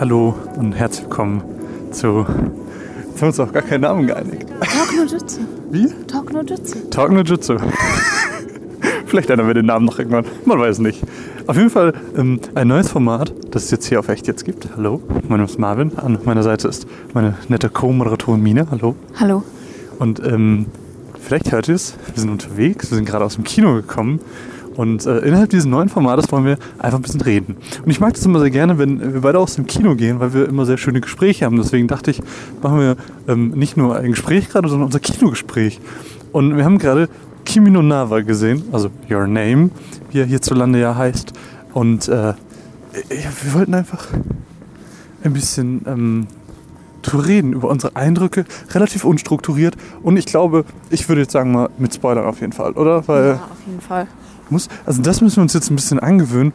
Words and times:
Hallo 0.00 0.34
und 0.56 0.72
herzlich 0.72 1.04
willkommen 1.04 1.42
zu. 1.90 2.20
Jetzt 2.20 2.28
haben 2.28 3.20
wir 3.20 3.26
uns 3.26 3.38
auch 3.38 3.52
gar 3.52 3.60
keinen 3.60 3.82
Namen 3.82 4.06
geeinigt. 4.06 4.46
Talk 4.48 4.96
no 4.96 5.02
Jutsu. 5.02 5.40
Wie? 5.70 5.88
Talk 6.06 6.32
no 6.32 6.40
Jutsu. 6.40 6.78
Talk 6.88 7.12
no 7.12 7.20
Jutsu. 7.20 7.58
Vielleicht 9.06 9.28
ändern 9.28 9.46
wir 9.46 9.52
den 9.52 9.66
Namen 9.66 9.84
noch 9.84 9.98
irgendwann. 9.98 10.24
Man 10.46 10.58
weiß 10.58 10.78
nicht. 10.78 11.02
Auf 11.46 11.58
jeden 11.58 11.68
Fall 11.68 11.92
ähm, 12.16 12.40
ein 12.54 12.68
neues 12.68 12.88
Format, 12.88 13.34
das 13.50 13.64
es 13.64 13.72
jetzt 13.72 13.88
hier 13.88 14.00
auf 14.00 14.08
Echt 14.08 14.26
jetzt 14.26 14.46
gibt. 14.46 14.68
Hallo, 14.74 15.02
mein 15.28 15.36
Name 15.36 15.44
ist 15.44 15.58
Marvin. 15.58 15.92
An 15.98 16.18
meiner 16.24 16.44
Seite 16.44 16.68
ist 16.68 16.86
meine 17.12 17.34
nette 17.48 17.68
Co-Moderatorin 17.68 18.42
Mine. 18.42 18.68
Hallo. 18.70 18.96
Hallo. 19.16 19.42
Und 19.98 20.18
ähm, 20.24 20.64
vielleicht 21.20 21.52
hört 21.52 21.68
ihr 21.68 21.74
es, 21.74 21.94
wir 22.14 22.22
sind 22.22 22.30
unterwegs, 22.30 22.90
wir 22.90 22.96
sind 22.96 23.04
gerade 23.04 23.26
aus 23.26 23.34
dem 23.34 23.44
Kino 23.44 23.74
gekommen. 23.74 24.20
Und 24.76 25.04
äh, 25.04 25.18
innerhalb 25.18 25.50
dieses 25.50 25.66
neuen 25.66 25.88
Formates 25.88 26.30
wollen 26.30 26.44
wir 26.44 26.56
einfach 26.78 26.98
ein 26.98 27.02
bisschen 27.02 27.20
reden. 27.20 27.56
Und 27.84 27.90
ich 27.90 28.00
mag 28.00 28.14
das 28.14 28.24
immer 28.24 28.38
sehr 28.40 28.50
gerne, 28.50 28.78
wenn 28.78 29.14
wir 29.14 29.20
beide 29.20 29.38
aus 29.38 29.56
dem 29.56 29.66
Kino 29.66 29.96
gehen, 29.96 30.20
weil 30.20 30.32
wir 30.32 30.48
immer 30.48 30.64
sehr 30.64 30.78
schöne 30.78 31.00
Gespräche 31.00 31.44
haben. 31.44 31.56
Deswegen 31.56 31.88
dachte 31.88 32.10
ich, 32.10 32.22
machen 32.62 32.78
wir 32.78 32.96
ähm, 33.28 33.50
nicht 33.50 33.76
nur 33.76 33.96
ein 33.96 34.10
Gespräch 34.10 34.48
gerade, 34.48 34.68
sondern 34.68 34.86
unser 34.86 35.00
Kinogespräch. 35.00 35.80
Und 36.32 36.56
wir 36.56 36.64
haben 36.64 36.78
gerade 36.78 37.08
Kimi 37.44 37.70
no 37.70 37.82
Nawa 37.82 38.20
gesehen, 38.20 38.62
also 38.70 38.90
Your 39.10 39.26
Name, 39.26 39.70
wie 40.10 40.20
er 40.20 40.26
hierzulande 40.26 40.80
ja 40.80 40.94
heißt. 40.94 41.32
Und 41.74 42.08
äh, 42.08 42.34
wir 43.08 43.54
wollten 43.54 43.74
einfach 43.74 44.06
ein 45.24 45.32
bisschen 45.32 45.82
ähm, 45.86 46.26
drüber 47.02 47.26
reden, 47.26 47.52
über 47.52 47.68
unsere 47.68 47.96
Eindrücke, 47.96 48.44
relativ 48.72 49.04
unstrukturiert. 49.04 49.76
Und 50.02 50.16
ich 50.16 50.26
glaube, 50.26 50.64
ich 50.90 51.08
würde 51.08 51.22
jetzt 51.22 51.32
sagen 51.32 51.52
mal 51.52 51.70
mit 51.78 51.94
Spoilern 51.94 52.24
auf 52.24 52.40
jeden 52.40 52.52
Fall, 52.52 52.72
oder? 52.72 53.06
Weil 53.08 53.26
Ja, 53.26 53.34
auf 53.34 53.66
jeden 53.66 53.80
Fall. 53.80 54.06
Muss, 54.50 54.68
also 54.86 55.02
das 55.02 55.20
müssen 55.20 55.36
wir 55.36 55.42
uns 55.42 55.52
jetzt 55.54 55.70
ein 55.70 55.76
bisschen 55.76 55.98
angewöhnen, 56.00 56.52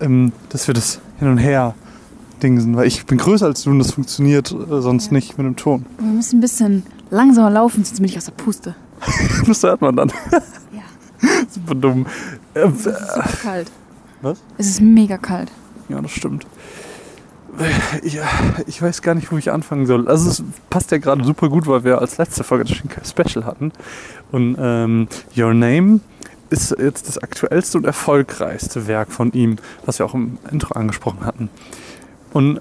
ähm, 0.00 0.32
dass 0.50 0.66
wir 0.66 0.74
das 0.74 1.00
hin 1.18 1.28
und 1.28 1.38
her 1.38 1.74
dingsen, 2.42 2.76
weil 2.76 2.86
ich 2.86 3.06
bin 3.06 3.18
größer 3.18 3.46
als 3.46 3.62
du 3.62 3.70
und 3.70 3.78
das 3.78 3.92
funktioniert 3.92 4.50
äh, 4.52 4.80
sonst 4.80 5.06
Ja. 5.06 5.12
nicht 5.12 5.38
mit 5.38 5.46
dem 5.46 5.56
Ton. 5.56 5.86
Wir 5.98 6.06
müssen 6.06 6.38
ein 6.38 6.40
bisschen 6.40 6.82
langsamer 7.10 7.50
laufen, 7.50 7.84
sonst 7.84 7.96
bin 8.00 8.06
ich 8.08 8.16
aus 8.16 8.24
der 8.24 8.32
Puste. 8.32 8.74
Das 9.46 9.62
hört 9.62 9.80
man 9.80 9.96
dann. 9.96 10.12
Ja. 10.72 10.80
Super 11.50 11.74
dumm. 11.74 12.06
Äh, 12.54 12.60
Es 12.60 12.86
ist 12.86 12.98
super 13.14 13.28
kalt. 13.42 13.70
Was? 14.22 14.42
Es 14.58 14.66
ist 14.68 14.80
mega 14.80 15.18
kalt. 15.18 15.50
Ja, 15.88 16.00
das 16.00 16.10
stimmt. 16.12 16.46
Ja, 18.04 18.22
ich 18.66 18.80
weiß 18.80 19.02
gar 19.02 19.14
nicht, 19.14 19.30
wo 19.30 19.36
ich 19.36 19.50
anfangen 19.52 19.84
soll. 19.86 20.08
Also 20.08 20.30
es 20.30 20.42
passt 20.70 20.90
ja 20.90 20.96
gerade 20.98 21.22
super 21.22 21.48
gut, 21.50 21.66
weil 21.66 21.84
wir 21.84 21.98
als 22.00 22.16
letzte 22.16 22.44
Folge 22.44 22.64
das 22.64 23.10
Special 23.10 23.44
hatten. 23.44 23.72
Und 24.30 24.56
ähm, 24.58 25.06
Your 25.36 25.52
Name 25.52 26.00
ist 26.52 26.76
jetzt 26.78 27.08
das 27.08 27.18
aktuellste 27.18 27.78
und 27.78 27.84
erfolgreichste 27.84 28.86
Werk 28.86 29.10
von 29.10 29.32
ihm, 29.32 29.56
was 29.84 29.98
wir 29.98 30.06
auch 30.06 30.14
im 30.14 30.38
Intro 30.50 30.74
angesprochen 30.74 31.24
hatten. 31.24 31.48
Und 32.32 32.60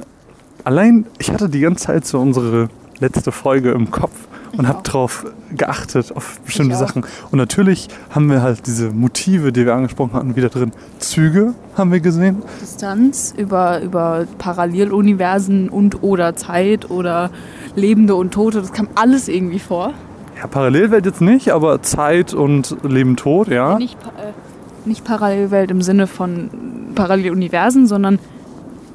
allein, 0.64 1.06
ich 1.20 1.32
hatte 1.32 1.50
die 1.50 1.60
ganze 1.60 1.86
Zeit 1.86 2.06
so 2.06 2.20
unsere 2.20 2.70
letzte 3.00 3.32
Folge 3.32 3.72
im 3.72 3.92
Kopf 3.92 4.14
und 4.58 4.68
habe 4.68 4.84
drauf 4.84 5.26
geachtet, 5.56 6.16
auf 6.16 6.40
bestimmte. 6.42 6.76
Sachen. 6.76 7.06
Und 7.32 7.38
natürlich 7.38 7.88
haben 8.10 8.30
wir 8.30 8.42
halt 8.42 8.68
diese 8.68 8.92
Motive, 8.92 9.52
die 9.52 9.66
wir 9.66 9.74
angesprochen 9.74 10.14
hatten, 10.14 10.36
wieder 10.36 10.50
drin. 10.50 10.72
Züge 11.00 11.54
haben 11.76 11.92
wir 11.92 12.00
gesehen. 12.00 12.42
Distanz 12.62 13.34
über, 13.38 13.82
über 13.82 14.26
Paralleluniversen 14.38 15.70
und 15.70 16.04
oder 16.04 16.36
Zeit 16.36 16.90
oder 16.90 17.32
Lebende 17.76 18.16
und 18.16 18.34
Tote, 18.34 18.62
das 18.62 18.74
kam 18.74 18.90
alles 18.96 19.28
irgendwie 19.28 19.60
vor. 19.60 19.94
Ja, 20.42 20.48
Parallelwelt 20.48 21.06
jetzt 21.06 21.22
nicht, 21.22 21.50
aber 21.50 21.84
Zeit 21.84 22.34
und 22.34 22.76
Leben 22.84 23.16
Tod, 23.16 23.48
ja. 23.48 23.78
Nicht, 23.78 23.96
äh, 24.18 24.88
nicht 24.90 25.04
Parallelwelt 25.04 25.70
im 25.70 25.84
Sinne 25.84 26.08
von 26.08 26.50
Paralleluniversen, 26.96 27.86
sondern 27.86 28.18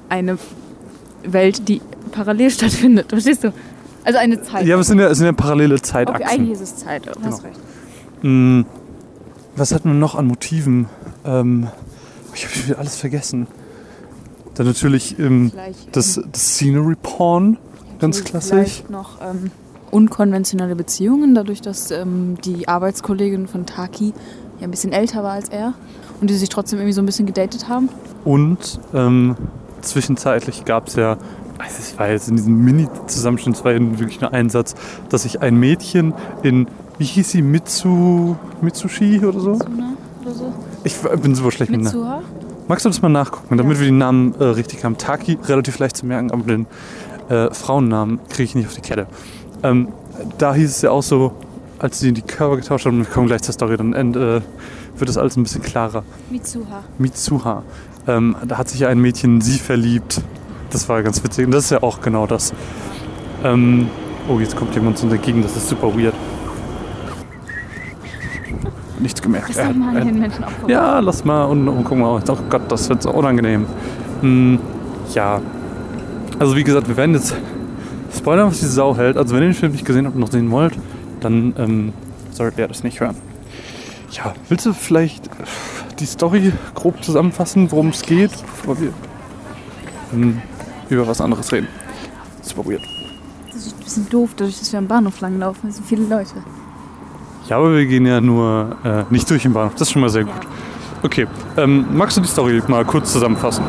eine 0.08 0.38
Welt, 1.24 1.68
die 1.68 1.80
parallel 2.10 2.50
stattfindet. 2.50 3.10
Verstehst 3.10 3.44
du? 3.44 3.52
Also 4.04 4.18
eine 4.18 4.42
Zeit. 4.42 4.66
Ja, 4.66 4.74
aber 4.74 4.80
es 4.80 4.88
sind 4.88 4.98
ja, 4.98 5.06
es 5.06 5.18
sind 5.18 5.26
ja 5.26 5.32
parallele 5.32 5.74
okay, 5.74 5.82
Zeitachsen. 5.84 6.26
eigentlich 6.26 6.50
ist 6.50 6.60
es 6.62 6.76
Zeit. 6.76 7.06
Du 7.06 7.10
hast 7.10 7.42
Genau. 7.42 7.54
recht. 7.54 7.60
Mm, 8.22 8.62
was 9.54 9.72
hatten 9.72 9.90
wir 9.90 9.94
noch 9.94 10.16
an 10.16 10.26
Motiven? 10.26 10.86
Ähm, 11.24 11.68
ich 12.34 12.44
habe 12.44 12.56
wieder 12.66 12.78
alles 12.80 12.96
vergessen. 12.96 13.46
Dann 14.54 14.66
natürlich 14.66 15.16
ähm, 15.20 15.52
das, 15.92 16.16
ähm, 16.16 16.24
das 16.32 16.54
Scenery 16.56 16.96
Porn, 17.00 17.56
ganz 18.00 18.24
klassisch. 18.24 18.50
Vielleicht 18.50 18.90
noch 18.90 19.20
ähm, 19.20 19.52
unkonventionelle 19.96 20.76
Beziehungen, 20.76 21.34
dadurch, 21.34 21.62
dass 21.62 21.90
ähm, 21.90 22.36
die 22.44 22.68
Arbeitskollegin 22.68 23.46
von 23.48 23.64
Taki 23.64 24.12
ja 24.60 24.64
ein 24.66 24.70
bisschen 24.70 24.92
älter 24.92 25.22
war 25.22 25.32
als 25.32 25.48
er 25.48 25.72
und 26.20 26.28
die 26.28 26.34
sich 26.34 26.50
trotzdem 26.50 26.78
irgendwie 26.78 26.92
so 26.92 27.00
ein 27.00 27.06
bisschen 27.06 27.24
gedatet 27.24 27.66
haben. 27.70 27.88
Und 28.24 28.78
ähm, 28.92 29.36
zwischenzeitlich 29.80 30.66
gab 30.66 30.88
es 30.88 30.96
ja, 30.96 31.12
also 31.58 31.76
es 31.78 31.98
war 31.98 32.10
jetzt 32.10 32.28
in 32.28 32.36
diesem 32.36 32.62
Mini-Zusammenschnitt, 32.62 33.56
es 33.56 33.64
war 33.64 33.72
ja 33.72 33.80
wirklich 33.80 34.20
nur 34.20 34.32
ein 34.34 34.50
Satz, 34.50 34.74
dass 35.08 35.22
sich 35.22 35.40
ein 35.40 35.56
Mädchen 35.58 36.12
in, 36.42 36.66
wie 36.98 37.04
hieß 37.04 37.30
sie, 37.30 37.40
Mitsu, 37.40 38.36
Mitsushi 38.60 39.24
oder 39.24 39.40
so? 39.40 39.54
Suna 39.54 39.94
oder 40.22 40.34
so. 40.34 40.52
Ich 40.84 40.94
bin 41.22 41.34
super 41.34 41.50
schlecht 41.52 41.70
mit 41.70 41.80
Namen. 41.82 41.94
Mitsuha? 41.96 42.22
Magst 42.68 42.84
du 42.84 42.90
das 42.90 43.00
mal 43.00 43.08
nachgucken, 43.08 43.56
damit 43.56 43.74
Ja. 43.76 43.80
wir 43.80 43.86
die 43.86 43.96
Namen 43.96 44.34
äh, 44.38 44.44
richtig 44.44 44.84
haben? 44.84 44.98
Taki, 44.98 45.38
relativ 45.44 45.78
leicht 45.78 45.96
zu 45.96 46.04
merken, 46.04 46.30
aber 46.32 46.42
den 46.42 46.66
äh, 47.30 47.52
Frauennamen 47.54 48.20
kriege 48.28 48.42
ich 48.44 48.54
nicht 48.54 48.66
auf 48.66 48.74
die 48.74 48.80
Kette. 48.82 49.06
Ähm, 49.70 49.88
da 50.38 50.54
hieß 50.54 50.70
es 50.70 50.82
ja 50.82 50.90
auch 50.90 51.02
so, 51.02 51.32
als 51.78 51.98
sie 51.98 52.12
die 52.12 52.22
Körper 52.22 52.56
getauscht 52.56 52.86
haben, 52.86 52.98
wir 52.98 53.04
kommen 53.06 53.26
gleich 53.26 53.42
zur 53.42 53.52
Story, 53.52 53.76
dann 53.76 53.92
äh, 53.92 54.14
wird 54.14 55.08
das 55.08 55.18
alles 55.18 55.36
ein 55.36 55.42
bisschen 55.42 55.62
klarer. 55.62 56.02
Mitsuha. 56.30 56.82
Mitsuha. 56.98 57.62
Ähm, 58.08 58.36
da 58.46 58.58
hat 58.58 58.68
sich 58.68 58.80
ja 58.80 58.88
ein 58.88 58.98
Mädchen 59.00 59.36
in 59.36 59.40
sie 59.40 59.58
verliebt. 59.58 60.20
Das 60.70 60.88
war 60.88 61.02
ganz 61.02 61.22
witzig. 61.22 61.46
Und 61.46 61.52
das 61.52 61.64
ist 61.64 61.70
ja 61.70 61.82
auch 61.82 62.00
genau 62.00 62.26
das. 62.26 62.52
Ähm, 63.44 63.88
oh, 64.28 64.38
jetzt 64.40 64.56
kommt 64.56 64.74
jemand 64.74 65.02
uns 65.02 65.12
entgegen, 65.12 65.42
das 65.42 65.56
ist 65.56 65.68
super 65.68 65.88
weird. 65.96 66.14
Nichts 68.98 69.20
gemerkt. 69.20 69.54
Er 69.56 69.68
hat- 69.68 69.76
man 69.76 69.96
er- 69.96 70.04
den 70.04 70.18
Menschen 70.18 70.44
auch 70.44 70.68
ja, 70.68 70.98
lass 71.00 71.24
mal 71.24 71.44
und, 71.44 71.68
und 71.68 71.84
guck 71.84 71.98
mal. 71.98 72.22
Oh 72.26 72.36
Gott, 72.48 72.62
das 72.70 72.88
wird 72.88 73.02
so 73.02 73.10
unangenehm. 73.10 73.66
Hm, 74.22 74.58
ja. 75.12 75.40
Also 76.38 76.56
wie 76.56 76.64
gesagt, 76.64 76.88
wir 76.88 76.96
werden 76.96 77.14
jetzt 77.14 77.34
spoilern, 78.16 78.48
was 78.48 78.60
die 78.60 78.66
Sau 78.66 78.96
hält. 78.96 79.16
Also 79.16 79.34
wenn 79.34 79.42
ihr 79.42 79.48
den 79.48 79.54
Film 79.54 79.72
nicht 79.72 79.84
gesehen 79.84 80.06
habt 80.06 80.14
und 80.14 80.20
noch 80.20 80.30
sehen 80.30 80.50
wollt, 80.50 80.78
dann 81.20 81.54
ähm, 81.58 81.92
solltet 82.30 82.58
ihr 82.58 82.68
das 82.68 82.82
nicht 82.82 83.00
hören. 83.00 83.16
Ja, 84.12 84.34
willst 84.48 84.66
du 84.66 84.72
vielleicht 84.72 85.28
die 85.98 86.06
Story 86.06 86.52
grob 86.74 87.02
zusammenfassen, 87.02 87.70
worum 87.70 87.88
es 87.88 88.02
geht, 88.02 88.30
bevor 88.30 88.80
wir 88.80 88.92
ähm, 90.12 90.40
über 90.88 91.06
was 91.06 91.20
anderes 91.20 91.50
reden? 91.52 91.68
Super 92.42 92.64
weird. 92.70 92.82
Das 93.52 93.66
ist 93.66 93.76
ein 93.76 93.84
bisschen 93.84 94.08
doof, 94.08 94.30
dadurch, 94.36 94.58
dass 94.58 94.72
wir 94.72 94.78
am 94.78 94.86
Bahnhof 94.86 95.20
langlaufen. 95.20 95.68
Es 95.68 95.76
sind 95.76 95.86
viele 95.86 96.04
Leute. 96.06 96.34
Ja, 97.48 97.58
aber 97.58 97.74
wir 97.74 97.86
gehen 97.86 98.06
ja 98.06 98.20
nur 98.20 98.76
äh, 98.84 99.04
nicht 99.10 99.28
durch 99.30 99.42
den 99.42 99.52
Bahnhof. 99.52 99.72
Das 99.74 99.82
ist 99.82 99.92
schon 99.92 100.02
mal 100.02 100.10
sehr 100.10 100.24
gut. 100.24 100.34
Okay, 101.02 101.26
ähm, 101.56 101.86
magst 101.92 102.16
du 102.16 102.20
die 102.20 102.28
Story 102.28 102.62
mal 102.68 102.84
kurz 102.84 103.12
zusammenfassen? 103.12 103.64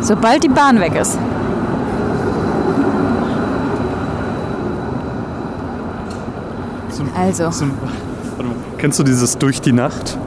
Sobald 0.00 0.42
die 0.42 0.48
Bahn 0.48 0.80
weg 0.80 0.94
ist. 0.94 1.18
Also. 7.20 7.50
Zum, 7.50 7.72
warte 8.36 8.44
mal, 8.44 8.54
kennst 8.78 8.98
du 8.98 9.02
dieses 9.02 9.36
Durch 9.38 9.60
die 9.60 9.72
Nacht? 9.72 10.18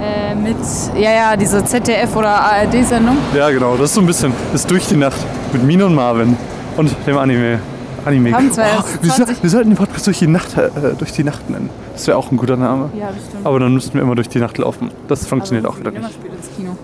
Äh, 0.00 0.34
mit, 0.34 0.56
ja, 0.96 1.10
ja, 1.12 1.36
diese 1.36 1.58
ZDF- 1.64 2.14
oder 2.16 2.28
ARD-Sendung. 2.28 3.16
Ja, 3.34 3.50
genau. 3.50 3.76
Das 3.76 3.86
ist 3.90 3.94
so 3.94 4.00
ein 4.00 4.06
bisschen 4.06 4.32
das 4.52 4.66
Durch 4.66 4.86
die 4.86 4.96
Nacht 4.96 5.18
mit 5.52 5.62
Mine 5.62 5.86
und 5.86 5.94
Marvin 5.94 6.36
und 6.76 6.94
dem 7.06 7.16
Anime. 7.18 7.58
Anime. 8.04 8.32
Haben 8.32 8.50
zwar 8.50 8.64
erst 8.66 9.02
wir, 9.02 9.10
so, 9.10 9.16
20 9.24 9.42
wir 9.42 9.50
sollten 9.50 9.70
den 9.70 9.76
Podcast 9.76 10.06
durch 10.06 10.18
die 10.18 10.26
Nacht, 10.26 10.56
äh, 10.56 10.70
durch 10.98 11.12
die 11.12 11.22
Nacht 11.24 11.50
nennen. 11.50 11.68
Das 11.92 12.06
wäre 12.06 12.16
auch 12.16 12.30
ein 12.30 12.38
guter 12.38 12.56
Name. 12.56 12.88
Ja, 12.98 13.08
bestimmt. 13.08 13.44
Aber 13.44 13.60
dann 13.60 13.74
müssten 13.74 13.92
wir 13.94 14.02
immer 14.02 14.14
durch 14.14 14.28
die 14.30 14.38
Nacht 14.38 14.56
laufen. 14.56 14.90
Das 15.08 15.26
funktioniert 15.26 15.66
auch 15.66 15.74
wir 15.74 15.80
wieder 15.80 15.90
gehen 15.90 15.98
immer 16.00 16.08
nicht. 16.08 16.18
spät 16.18 16.32
ins 16.32 16.56
Kino. 16.56 16.76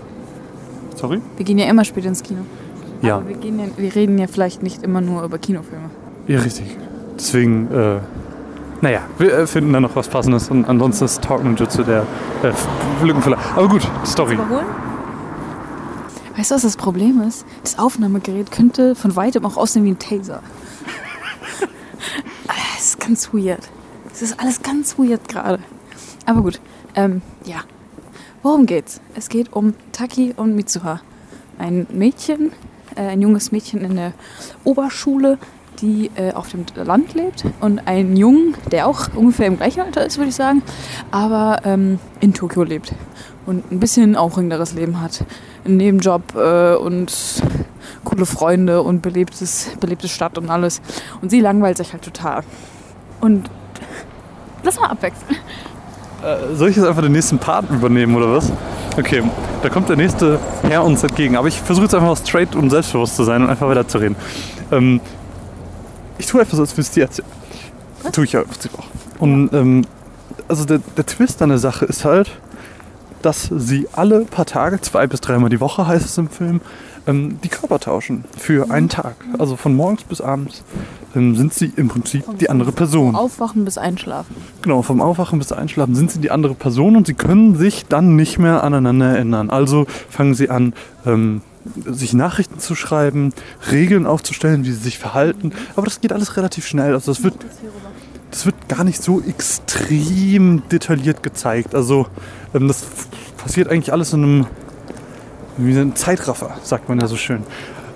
Sorry? 0.95 1.19
Wir 1.37 1.45
gehen 1.45 1.57
ja 1.57 1.65
immer 1.65 1.83
spät 1.85 2.05
ins 2.05 2.21
Kino. 2.21 2.41
Ja, 3.01 3.15
Aber 3.17 3.29
wir, 3.29 3.35
gehen 3.35 3.57
ja, 3.59 3.65
wir 3.77 3.95
reden 3.95 4.17
ja 4.19 4.27
vielleicht 4.27 4.61
nicht 4.61 4.83
immer 4.83 5.01
nur 5.01 5.23
über 5.23 5.39
Kinofilme. 5.39 5.89
ja, 6.27 6.39
richtig. 6.39 6.65
Deswegen, 7.17 7.67
äh, 7.71 7.95
naja, 8.81 9.01
wir 9.17 9.33
äh, 9.33 9.47
finden 9.47 9.73
da 9.73 9.79
noch 9.79 9.95
was 9.95 10.07
Passendes. 10.07 10.49
Und 10.49 10.65
ansonsten 10.65 11.05
ist 11.05 11.21
Talk 11.21 11.43
Ninjutsu 11.43 11.83
der 11.83 12.05
äh, 12.43 12.53
Lückenfüller. 13.03 13.37
Aber 13.55 13.67
gut, 13.67 13.87
Story. 14.05 14.37
Weißt 16.37 16.51
du, 16.51 16.55
was 16.55 16.61
das 16.61 16.77
Problem 16.77 17.21
ist? 17.21 17.45
Das 17.63 17.79
Aufnahmegerät 17.79 18.51
könnte 18.51 18.93
von 18.95 19.15
weitem 19.15 19.45
auch 19.45 19.57
aussehen 19.57 19.85
wie 19.85 19.91
ein 19.91 19.99
Taser. 19.99 20.41
Es 22.77 22.91
ist 22.91 22.99
ganz 22.99 23.33
weird. 23.33 23.67
Es 24.13 24.21
ist 24.21 24.39
alles 24.39 24.61
ganz 24.61 24.99
weird 24.99 25.27
gerade. 25.27 25.59
Aber 26.25 26.41
gut, 26.41 26.61
ähm, 26.95 27.21
ja. 27.43 27.57
Worum 28.43 28.67
geht's? 28.67 29.01
Es 29.15 29.29
geht 29.29 29.51
um 29.51 29.73
Taki 29.91 30.33
und 30.37 30.55
Mitsuha. 30.55 31.01
Ein 31.57 31.87
Mädchen, 31.91 32.51
äh, 32.95 33.01
ein 33.01 33.21
junges 33.21 33.51
Mädchen 33.51 33.81
in 33.81 33.95
der 33.95 34.13
Oberschule, 34.63 35.39
die 35.81 36.11
äh, 36.15 36.33
auf 36.33 36.49
dem 36.49 36.65
Land 36.75 37.13
lebt 37.13 37.43
und 37.61 37.79
einen 37.87 38.15
Jungen, 38.15 38.55
der 38.71 38.87
auch 38.87 39.07
ungefähr 39.15 39.47
im 39.47 39.57
gleichen 39.57 39.81
Alter 39.81 40.05
ist, 40.05 40.17
würde 40.17 40.29
ich 40.29 40.35
sagen, 40.35 40.61
aber 41.11 41.61
ähm, 41.65 41.99
in 42.19 42.33
Tokio 42.33 42.63
lebt. 42.63 42.93
und 43.47 43.71
ein 43.71 43.79
bisschen 43.79 44.15
aufregenderes 44.15 44.73
Leben 44.73 45.01
hat. 45.01 45.23
Einen 45.65 45.77
Nebenjob 45.77 46.35
äh, 46.35 46.75
und 46.75 47.41
coole 48.03 48.25
Freunde 48.25 48.83
und 48.83 49.01
belebtes, 49.01 49.71
belebte 49.79 50.07
Stadt 50.07 50.37
und 50.37 50.49
alles. 50.49 50.81
Und 51.21 51.31
sie 51.31 51.39
langweilt 51.39 51.77
sich 51.77 51.93
halt 51.93 52.03
total. 52.03 52.43
Und 53.21 53.49
lass 54.63 54.79
mal 54.79 54.87
abwechseln. 54.87 55.37
Äh, 56.23 56.55
soll 56.55 56.69
ich 56.69 56.75
jetzt 56.75 56.85
einfach 56.85 57.01
den 57.01 57.11
nächsten 57.11 57.37
Part 57.37 57.69
übernehmen 57.69 58.15
oder 58.15 58.33
was? 58.33 58.51
Okay, 58.97 59.23
da 59.61 59.69
kommt 59.69 59.87
der 59.87 59.95
nächste 59.95 60.39
Herr 60.63 60.83
uns 60.83 61.03
entgegen. 61.03 61.37
Aber 61.37 61.47
ich 61.47 61.61
versuche 61.61 61.85
jetzt 61.85 61.95
einfach 61.95 62.17
straight 62.17 62.55
und 62.55 62.69
selbstbewusst 62.69 63.15
zu 63.15 63.23
sein 63.23 63.43
und 63.43 63.49
einfach 63.49 63.67
weiterzureden. 63.67 64.15
Ähm, 64.71 64.99
ich 66.17 66.25
tue 66.27 66.41
einfach 66.41 66.55
so, 66.55 66.61
als 66.61 66.77
wüsste 66.77 66.99
ich 66.99 67.05
erzählen. 67.05 67.27
Tue 68.11 68.25
ich 68.25 68.33
ja 68.33 68.41
im 68.41 68.47
Prinzip 68.47 68.71
auch. 68.77 68.85
Und 69.19 69.53
ähm, 69.53 69.85
also 70.47 70.65
der, 70.65 70.79
der 70.95 71.05
Twist 71.05 71.41
an 71.41 71.49
der 71.49 71.57
Sache 71.57 71.85
ist 71.85 72.05
halt, 72.05 72.31
dass 73.21 73.49
sie 73.55 73.87
alle 73.93 74.21
paar 74.21 74.45
Tage, 74.45 74.79
zwei 74.81 75.07
bis 75.07 75.21
dreimal 75.21 75.49
die 75.49 75.59
Woche 75.59 75.87
heißt 75.87 76.05
es 76.05 76.17
im 76.17 76.29
Film, 76.29 76.61
ähm, 77.07 77.39
die 77.43 77.49
Körper 77.49 77.79
tauschen 77.79 78.25
für 78.37 78.69
einen 78.69 78.89
Tag. 78.89 79.15
Also 79.39 79.55
von 79.55 79.75
morgens 79.75 80.03
bis 80.03 80.21
abends 80.21 80.63
ähm, 81.15 81.35
sind 81.35 81.53
sie 81.53 81.71
im 81.75 81.87
Prinzip 81.87 82.25
die 82.39 82.49
andere 82.49 82.71
Person. 82.71 83.15
Aufwachen 83.15 83.65
bis 83.65 83.77
einschlafen. 83.77 84.35
Genau, 84.61 84.81
vom 84.81 85.01
Aufwachen 85.01 85.39
bis 85.39 85.51
Einschlafen 85.51 85.95
sind 85.95 86.11
sie 86.11 86.19
die 86.19 86.31
andere 86.31 86.53
Person 86.53 86.95
und 86.95 87.07
sie 87.07 87.13
können 87.13 87.55
sich 87.55 87.85
dann 87.87 88.15
nicht 88.15 88.37
mehr 88.37 88.63
aneinander 88.63 89.07
erinnern. 89.07 89.49
Also 89.49 89.87
fangen 90.09 90.35
sie 90.35 90.49
an, 90.49 90.73
ähm, 91.05 91.41
sich 91.85 92.13
Nachrichten 92.13 92.59
zu 92.59 92.75
schreiben, 92.75 93.33
Regeln 93.71 94.05
aufzustellen, 94.05 94.65
wie 94.65 94.71
sie 94.71 94.79
sich 94.79 94.97
verhalten. 94.99 95.51
Aber 95.75 95.85
das 95.85 96.01
geht 96.01 96.11
alles 96.13 96.37
relativ 96.37 96.65
schnell. 96.67 96.93
Also 96.93 97.11
das 97.11 97.23
wird, 97.23 97.35
das 98.31 98.45
wird 98.45 98.55
gar 98.69 98.83
nicht 98.83 99.01
so 99.01 99.21
extrem 99.21 100.63
detailliert 100.69 101.23
gezeigt. 101.23 101.75
Also 101.75 102.07
ähm, 102.53 102.67
das 102.67 102.85
passiert 103.37 103.69
eigentlich 103.69 103.91
alles 103.93 104.13
in 104.13 104.23
einem, 104.23 104.45
wie 105.57 105.77
ein 105.77 105.95
Zeitraffer, 105.95 106.57
sagt 106.63 106.89
man 106.89 106.99
ja 106.99 107.07
so 107.07 107.15
schön. 107.15 107.43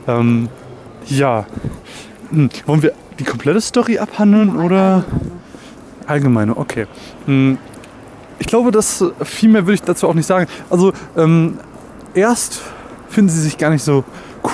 Ähm, 0.08 0.50
ja. 1.08 1.46
Hm, 2.32 2.50
wollen 2.66 2.82
wir 2.82 2.94
die 3.20 3.24
komplette 3.24 3.62
Story 3.62 4.00
abhandeln 4.00 4.58
oder 4.58 5.04
allgemeine? 6.08 6.56
Okay. 6.58 6.88
Hm, 7.26 7.58
Ich 8.40 8.48
glaube, 8.48 8.72
dass 8.72 9.02
äh, 9.02 9.12
viel 9.24 9.50
mehr 9.50 9.66
würde 9.66 9.76
ich 9.76 9.84
dazu 9.84 10.08
auch 10.08 10.14
nicht 10.16 10.26
sagen. 10.26 10.48
Also 10.70 10.94
ähm, 11.16 11.60
erst 12.14 12.62
finden 13.12 13.30
sie 13.30 13.42
sich 13.42 13.58
gar 13.58 13.70
nicht 13.70 13.84
so 13.84 14.04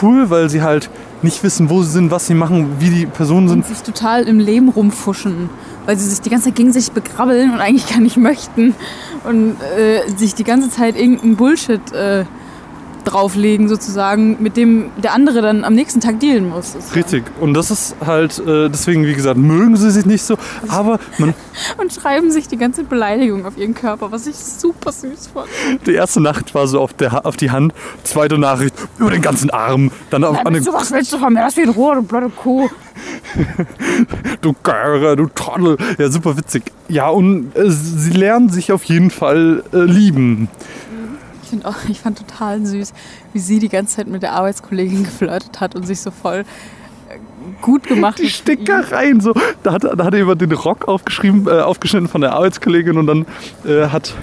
cool, 0.02 0.30
weil 0.30 0.50
sie 0.50 0.62
halt 0.62 0.90
nicht 1.22 1.44
wissen, 1.44 1.70
wo 1.70 1.82
sie 1.82 1.92
sind, 1.92 2.12
was 2.12 2.28
sie 2.28 2.34
machen, 2.34 2.76
wie 2.80 2.90
die 2.90 3.06
Personen 3.06 3.48
sind. 3.48 3.60
Und 3.60 3.68
sich 3.68 3.82
total 3.82 4.24
im 4.24 4.40
Leben 4.40 4.70
rumfuschen, 4.70 5.50
weil 5.86 5.98
sie 5.98 6.10
sich 6.10 6.22
die 6.22 6.30
ganze 6.30 6.46
Zeit 6.46 6.56
gegen 6.56 6.72
sich 6.72 6.92
begrabbeln 6.92 7.54
und 7.54 7.60
eigentlich 7.60 7.90
gar 7.90 8.02
nicht 8.02 8.18
möchten. 8.18 8.76
Und 9.24 9.58
äh, 9.78 10.08
sich 10.16 10.36
die 10.36 10.44
ganze 10.44 10.70
Zeit 10.70 10.96
irgendeinen 10.96 11.36
Bullshit 11.36 11.92
äh, 11.92 12.26
drauflegen, 13.08 13.68
sozusagen, 13.68 14.38
mit 14.42 14.58
dem 14.58 14.92
der 15.02 15.14
andere 15.14 15.42
dann 15.42 15.64
am 15.64 15.74
nächsten 15.74 16.00
Tag 16.02 16.20
dealen 16.20 16.50
muss. 16.50 16.74
sozusagen. 16.74 17.02
Richtig. 17.02 17.24
Und 17.40 17.54
das 17.54 17.72
ist 17.72 17.96
halt, 18.06 18.40
äh, 18.40 18.70
deswegen, 18.70 19.06
wie 19.06 19.14
gesagt, 19.14 19.38
mögen 19.38 19.76
sie 19.78 19.92
sich 19.92 20.06
nicht 20.06 20.24
so. 20.24 20.38
Aber 20.68 21.00
man, 21.18 21.34
Und 21.78 21.94
schreiben 21.94 22.32
sich 22.32 22.48
die 22.48 22.58
ganze 22.58 22.84
Beleidigung 22.84 23.46
auf 23.46 23.58
ihren 23.58 23.74
Körper, 23.74 24.12
was 24.12 24.28
ich 24.28 24.36
super 24.36 24.92
süß 24.92 25.30
fand. 25.34 25.48
die 25.86 25.94
erste 25.94 26.22
Nacht 26.22 26.54
war 26.56 26.68
so 26.68 26.82
auf, 26.82 26.94
der, 26.94 27.26
auf 27.26 27.38
die 27.38 27.52
Hand, 27.52 27.74
zweite 28.04 28.38
Nachricht 28.38 28.76
über 28.98 29.12
den 29.12 29.22
ganzen 29.22 29.50
Arm, 29.50 29.92
dann 30.10 30.24
auf, 30.24 30.46
an 30.46 30.54
den, 30.54 30.64
du, 30.64 30.74
was 30.74 30.92
willst 30.92 31.12
du 31.14 31.18
von 31.18 31.34
mir? 31.34 31.42
Lass 31.42 31.56
mich 31.56 31.66
in 31.66 31.72
Ruhe, 31.72 31.96
du 31.96 32.04
blöde 32.04 32.30
Kuh. 32.30 32.70
du 34.42 34.56
Göre, 34.64 35.16
du 35.16 35.28
Trottel. 35.28 35.78
Ja, 35.98 36.10
super 36.10 36.38
witzig. 36.38 36.64
Ja, 36.88 37.10
und 37.10 37.56
äh, 37.56 37.70
sie 37.70 38.12
lernen 38.12 38.50
sich 38.50 38.72
auf 38.72 38.84
jeden 38.86 39.12
Fall 39.12 39.64
äh, 39.74 39.84
lieben. 39.84 40.50
Ich, 41.48 41.52
find 41.52 41.66
auch, 41.66 41.76
ich 41.90 42.00
fand 42.02 42.18
total 42.18 42.66
süß, 42.66 42.94
wie 43.34 43.40
sie 43.40 43.60
die 43.60 43.70
ganze 43.70 43.98
Zeit 43.98 44.08
mit 44.08 44.22
der 44.22 44.34
Arbeitskollegin 44.34 45.04
geflirtet 45.06 45.62
hat 45.62 45.76
und 45.76 45.88
sich 45.88 46.02
so 46.02 46.12
voll 46.12 46.40
äh, 47.10 47.18
gut 47.62 47.88
gemacht 47.88 48.20
Die. 48.20 48.30
Stickereien, 48.30 49.22
so. 49.22 49.34
Da 49.64 49.74
hat, 49.74 49.84
da 49.84 50.04
hat 50.04 50.14
jemand 50.14 50.42
den 50.42 50.52
Rock 50.52 50.88
aufgeschrieben, 50.88 51.48
äh, 51.48 51.62
aufgeschnitten 51.62 52.10
von 52.10 52.22
der 52.22 52.34
Arbeitskollegin 52.34 52.98
und 52.98 53.08
dann 53.08 53.26
äh, 53.66 53.88
hat 53.88 54.14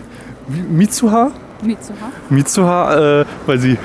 Mitsuha, 0.70 1.32
Mitsuha. 1.62 2.12
Mitsuha, 2.28 3.20
äh, 3.20 3.24
weil 3.46 3.58
sie 3.58 3.78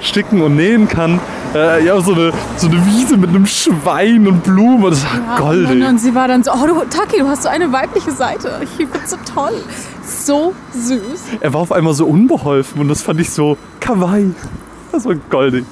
sticken 0.00 0.42
und 0.42 0.56
nähen 0.56 0.88
kann, 0.88 1.20
äh, 1.54 1.84
ja, 1.84 2.00
so 2.00 2.12
eine, 2.12 2.32
so 2.56 2.68
eine 2.68 2.84
Wiese 2.86 3.16
mit 3.16 3.30
einem 3.30 3.46
Schwein 3.46 4.26
und 4.26 4.42
Blumen. 4.44 4.84
Und 4.84 4.90
das 4.92 5.04
war 5.04 5.20
Ja, 5.20 5.38
goldig. 5.38 5.70
Und, 5.70 5.82
und 5.82 5.98
sie 5.98 6.14
war 6.14 6.28
dann 6.28 6.42
so, 6.42 6.52
oh 6.52 6.66
du, 6.66 6.80
Taki, 6.88 7.18
du 7.18 7.28
hast 7.28 7.42
so 7.42 7.48
eine 7.48 7.70
weibliche 7.72 8.10
Seite. 8.12 8.60
Ich 8.62 8.86
find's 8.86 9.10
so 9.10 9.16
toll. 9.34 9.52
So 10.04 10.54
süß. 10.72 11.00
Er 11.40 11.52
war 11.52 11.60
auf 11.60 11.72
einmal 11.72 11.94
so 11.94 12.06
unbeholfen 12.06 12.80
und 12.80 12.88
das 12.88 13.02
fand 13.02 13.20
ich 13.20 13.30
so 13.30 13.56
kawaii. 13.80 14.32
Das 14.92 15.04
war 15.04 15.14
goldig. 15.28 15.64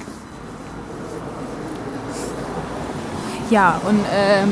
Ja, 3.49 3.81
und 3.87 3.99
ähm, 4.13 4.49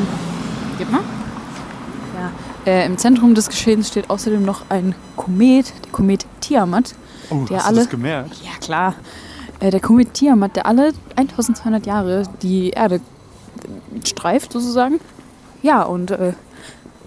gib 0.77 0.91
mal. 0.91 1.01
Ja, 2.65 2.71
äh, 2.71 2.85
im 2.85 2.97
Zentrum 2.97 3.35
des 3.35 3.47
Geschehens 3.47 3.89
steht 3.89 4.09
außerdem 4.09 4.43
noch 4.43 4.63
ein 4.69 4.95
Komet, 5.15 5.71
der 5.85 5.91
Komet 5.91 6.25
Tiamat. 6.41 6.95
Oh, 7.29 7.45
Der 7.49 7.57
hast 7.57 7.65
alle- 7.67 7.75
du 7.75 7.81
das 7.81 7.89
gemerkt? 7.89 8.31
Ja, 8.43 8.51
klar. 8.59 8.95
Äh, 9.59 9.71
der 9.71 9.79
Komet 9.79 10.13
Tiamat, 10.13 10.55
der 10.55 10.65
alle 10.65 10.93
1200 11.15 11.85
Jahre 11.85 12.23
die 12.41 12.71
Erde 12.71 13.01
streift, 14.05 14.51
sozusagen. 14.51 14.99
Ja, 15.61 15.83
und 15.83 16.11
äh, 16.11 16.33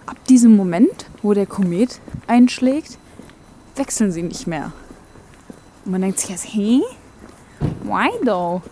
ab 0.07 0.17
diesem 0.29 0.57
Moment, 0.57 1.07
wo 1.23 1.35
der 1.35 1.47
Komet 1.47 2.01
einschlägt, 2.27 2.99
wechseln 3.77 4.13
sie 4.13 4.23
nicht 4.23 4.47
mehr. 4.47 4.73
Und 5.85 5.93
man 5.93 6.03
denkt 6.03 6.19
sich 6.19 6.31
jetzt, 6.31 6.47
hä? 6.53 6.81
Why 7.83 8.11
though? 8.25 8.63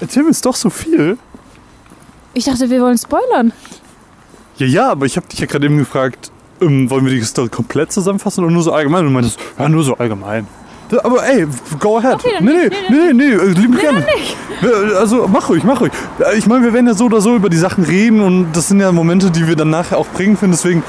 Erzähl 0.00 0.22
mir 0.24 0.30
jetzt 0.30 0.44
doch 0.44 0.56
so 0.56 0.68
viel. 0.68 1.16
Ich 2.34 2.44
dachte, 2.44 2.70
wir 2.70 2.80
wollen 2.80 2.98
spoilern. 2.98 3.52
Ja, 4.56 4.66
ja, 4.66 4.90
aber 4.90 5.06
ich 5.06 5.16
habe 5.16 5.28
dich 5.28 5.38
ja 5.38 5.46
gerade 5.46 5.66
eben 5.66 5.78
gefragt, 5.78 6.32
ähm, 6.60 6.90
wollen 6.90 7.04
wir 7.04 7.12
die 7.12 7.22
Story 7.22 7.48
komplett 7.48 7.92
zusammenfassen 7.92 8.44
oder 8.44 8.52
nur 8.52 8.62
so 8.62 8.72
allgemein? 8.72 9.00
Und 9.00 9.06
du 9.06 9.12
meintest, 9.12 9.38
ja, 9.58 9.68
nur 9.68 9.84
so 9.84 9.96
allgemein. 9.96 10.46
Da- 10.92 11.00
Aber 11.04 11.26
ey, 11.26 11.46
go 11.80 11.98
ahead. 11.98 12.14
Okay, 12.14 12.28
nee, 12.40 12.68
nee, 12.68 12.70
nee, 12.90 13.12
nee, 13.14 13.32
äh, 13.32 13.46
liebend 13.48 13.80
gerne. 13.80 14.04
Ja, 14.60 14.98
Also 15.00 15.26
mach 15.26 15.48
ruhig, 15.48 15.64
mach 15.64 15.80
ruhig. 15.80 15.90
Äh, 16.20 16.36
Ich 16.38 16.46
meine, 16.46 16.62
wir 16.64 16.72
werden 16.72 16.86
ja 16.86 16.94
so 16.94 17.06
oder 17.06 17.20
so 17.20 17.34
über 17.34 17.48
die 17.48 17.56
Sachen 17.56 17.82
reden 17.84 18.20
und 18.20 18.52
das 18.52 18.68
sind 18.68 18.78
ja 18.80 18.92
Momente, 18.92 19.30
die 19.30 19.48
wir 19.48 19.56
dann 19.56 19.70
nachher 19.70 19.98
auch 19.98 20.06
bringen 20.08 20.36
finden. 20.36 20.52
Deswegen 20.52 20.84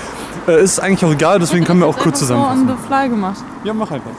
äh, 0.47 0.61
ist 0.63 0.73
es 0.73 0.79
eigentlich 0.79 1.05
auch 1.05 1.11
egal, 1.13 1.39
deswegen 1.39 1.63
können 1.65 1.79
wir 1.79 1.87
auch 1.87 1.97
kurz 1.97 2.19
So 2.19 2.25
on 2.35 2.39
zusammenfassen. 2.41 2.67
the 2.67 2.87
fly 2.87 3.09
gemacht. 3.09 3.43
Ja, 3.63 3.73
mach 3.73 3.89
einfach. 3.91 4.11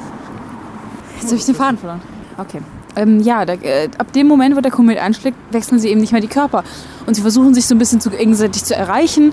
Jetzt 1.21 1.27
habe 1.27 1.37
ich 1.37 1.45
den 1.45 1.55
Faden 1.55 1.79
verloren. 1.79 2.01
Okay. 2.39 2.61
Ähm, 2.97 3.21
ja, 3.21 3.45
der, 3.45 3.63
äh, 3.63 3.89
ab 3.99 4.13
dem 4.13 4.27
Moment, 4.27 4.57
wo 4.57 4.61
der 4.61 4.71
Komet 4.71 4.99
einschlägt, 4.99 5.37
wechseln 5.51 5.79
sie 5.79 5.89
eben 5.89 6.01
nicht 6.01 6.13
mehr 6.13 6.21
die 6.21 6.29
Körper. 6.29 6.65
Und 7.07 7.15
sie 7.15 7.23
versuchen 7.23 7.53
sich 7.55 7.67
so 7.67 7.75
ein 7.75 7.79
bisschen 7.79 8.01
zu, 8.01 8.09
gegenseitig 8.11 8.65
zu 8.65 8.75
erreichen. 8.75 9.33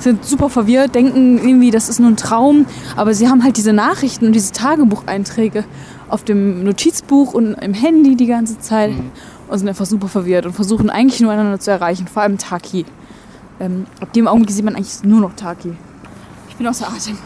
Sind 0.00 0.24
super 0.24 0.48
verwirrt, 0.48 0.94
denken 0.94 1.38
irgendwie, 1.38 1.70
das 1.70 1.88
ist 1.88 1.98
nur 1.98 2.10
ein 2.10 2.16
Traum. 2.16 2.66
Aber 2.96 3.14
sie 3.14 3.28
haben 3.28 3.42
halt 3.42 3.56
diese 3.56 3.72
Nachrichten 3.72 4.26
und 4.26 4.32
diese 4.32 4.52
Tagebucheinträge 4.52 5.64
auf 6.08 6.24
dem 6.24 6.64
Notizbuch 6.64 7.34
und 7.34 7.54
im 7.54 7.74
Handy 7.74 8.16
die 8.16 8.26
ganze 8.26 8.58
Zeit. 8.58 8.92
Und 9.48 9.58
sind 9.58 9.68
einfach 9.68 9.86
super 9.86 10.08
verwirrt 10.08 10.44
und 10.44 10.52
versuchen 10.52 10.90
eigentlich 10.90 11.20
nur 11.20 11.32
einander 11.32 11.58
zu 11.58 11.70
erreichen. 11.70 12.06
Vor 12.06 12.22
allem 12.22 12.36
Taki. 12.36 12.84
Ähm, 13.60 13.86
ab 14.00 14.12
dem 14.12 14.28
Augenblick 14.28 14.54
sieht 14.54 14.64
man 14.64 14.76
eigentlich 14.76 15.02
nur 15.02 15.20
noch 15.20 15.34
Taki. 15.34 15.72
Ich 16.48 16.56
bin 16.56 16.66
außer 16.66 16.86
Atem. 16.86 17.18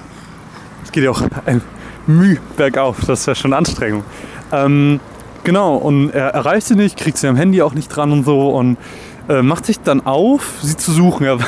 Es 0.85 0.93
geht 0.93 1.05
ja 1.05 1.11
auch 1.11 1.23
ein 1.47 1.61
Müh 2.07 2.39
bergauf, 2.57 3.01
das 3.07 3.21
ist 3.21 3.27
ja 3.27 3.35
schon 3.35 3.53
Anstrengung. 3.53 4.05
Ähm, 4.51 5.01
genau, 5.45 5.77
und 5.77 6.11
er 6.11 6.29
erreicht 6.29 6.67
sie 6.67 6.75
nicht, 6.75 6.97
kriegt 6.97 7.19
sie 7.19 7.29
am 7.29 7.37
Handy 7.37 7.63
auch 7.63 7.75
nicht 7.75 7.89
dran 7.89 8.13
und 8.13 8.25
so 8.25 8.51
und 8.51 8.77
äh, 9.29 9.43
macht 9.43 9.67
sich 9.67 9.81
dann 9.81 10.05
auf, 10.05 10.55
sie 10.63 10.77
zu 10.77 10.93
suchen. 10.93 11.27
Ja, 11.27 11.39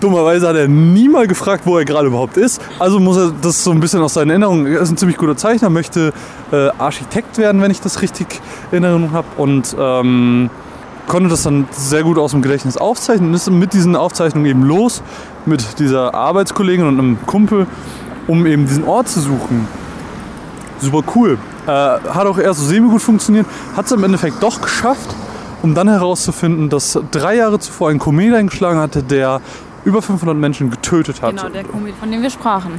dummerweise 0.00 0.48
hat 0.48 0.56
er 0.56 0.68
nie 0.68 1.08
mal 1.08 1.26
gefragt, 1.26 1.62
wo 1.66 1.78
er 1.78 1.84
gerade 1.84 2.08
überhaupt 2.08 2.36
ist. 2.36 2.60
Also 2.78 3.00
muss 3.00 3.16
er 3.16 3.32
das 3.42 3.64
so 3.64 3.70
ein 3.70 3.80
bisschen 3.80 4.00
aus 4.00 4.14
seinen 4.14 4.30
Erinnerungen. 4.30 4.66
Er 4.66 4.80
ist 4.80 4.90
ein 4.90 4.96
ziemlich 4.96 5.16
guter 5.16 5.36
Zeichner, 5.36 5.70
möchte 5.70 6.12
äh, 6.52 6.68
Architekt 6.78 7.38
werden, 7.38 7.60
wenn 7.62 7.70
ich 7.70 7.80
das 7.80 8.02
richtig 8.02 8.40
in 8.72 8.84
Erinnerung 8.84 9.12
habe. 9.12 9.26
Und 9.36 9.74
ähm, 9.78 10.50
konnte 11.06 11.28
das 11.28 11.42
dann 11.42 11.66
sehr 11.72 12.02
gut 12.02 12.18
aus 12.18 12.32
dem 12.32 12.42
Gedächtnis 12.42 12.76
aufzeichnen 12.76 13.30
und 13.30 13.34
ist 13.34 13.50
mit 13.50 13.72
diesen 13.72 13.96
Aufzeichnungen 13.96 14.46
eben 14.46 14.62
los 14.62 15.02
mit 15.46 15.78
dieser 15.78 16.14
Arbeitskollegin 16.14 16.86
und 16.86 16.98
einem 16.98 17.18
Kumpel, 17.26 17.66
um 18.26 18.46
eben 18.46 18.66
diesen 18.66 18.84
Ort 18.84 19.08
zu 19.08 19.20
suchen. 19.20 19.66
Super 20.80 21.02
cool. 21.16 21.38
Äh, 21.66 21.70
hat 21.70 22.26
auch 22.26 22.38
erst 22.38 22.60
so 22.60 22.66
semi-gut 22.66 23.02
funktioniert, 23.02 23.46
hat 23.76 23.86
es 23.86 23.92
im 23.92 24.04
Endeffekt 24.04 24.42
doch 24.42 24.60
geschafft, 24.60 25.14
um 25.62 25.74
dann 25.74 25.88
herauszufinden, 25.88 26.68
dass 26.68 26.98
drei 27.10 27.36
Jahre 27.36 27.58
zuvor 27.58 27.90
ein 27.90 27.98
Komet 27.98 28.34
eingeschlagen 28.34 28.78
hatte, 28.78 29.02
der 29.02 29.40
über 29.88 30.02
500 30.02 30.36
Menschen 30.36 30.70
getötet 30.70 31.22
hat. 31.22 31.30
Genau, 31.30 31.48
der 31.48 31.64
Komet, 31.64 31.94
von 31.98 32.10
dem 32.10 32.20
wir 32.20 32.28
sprachen. 32.28 32.78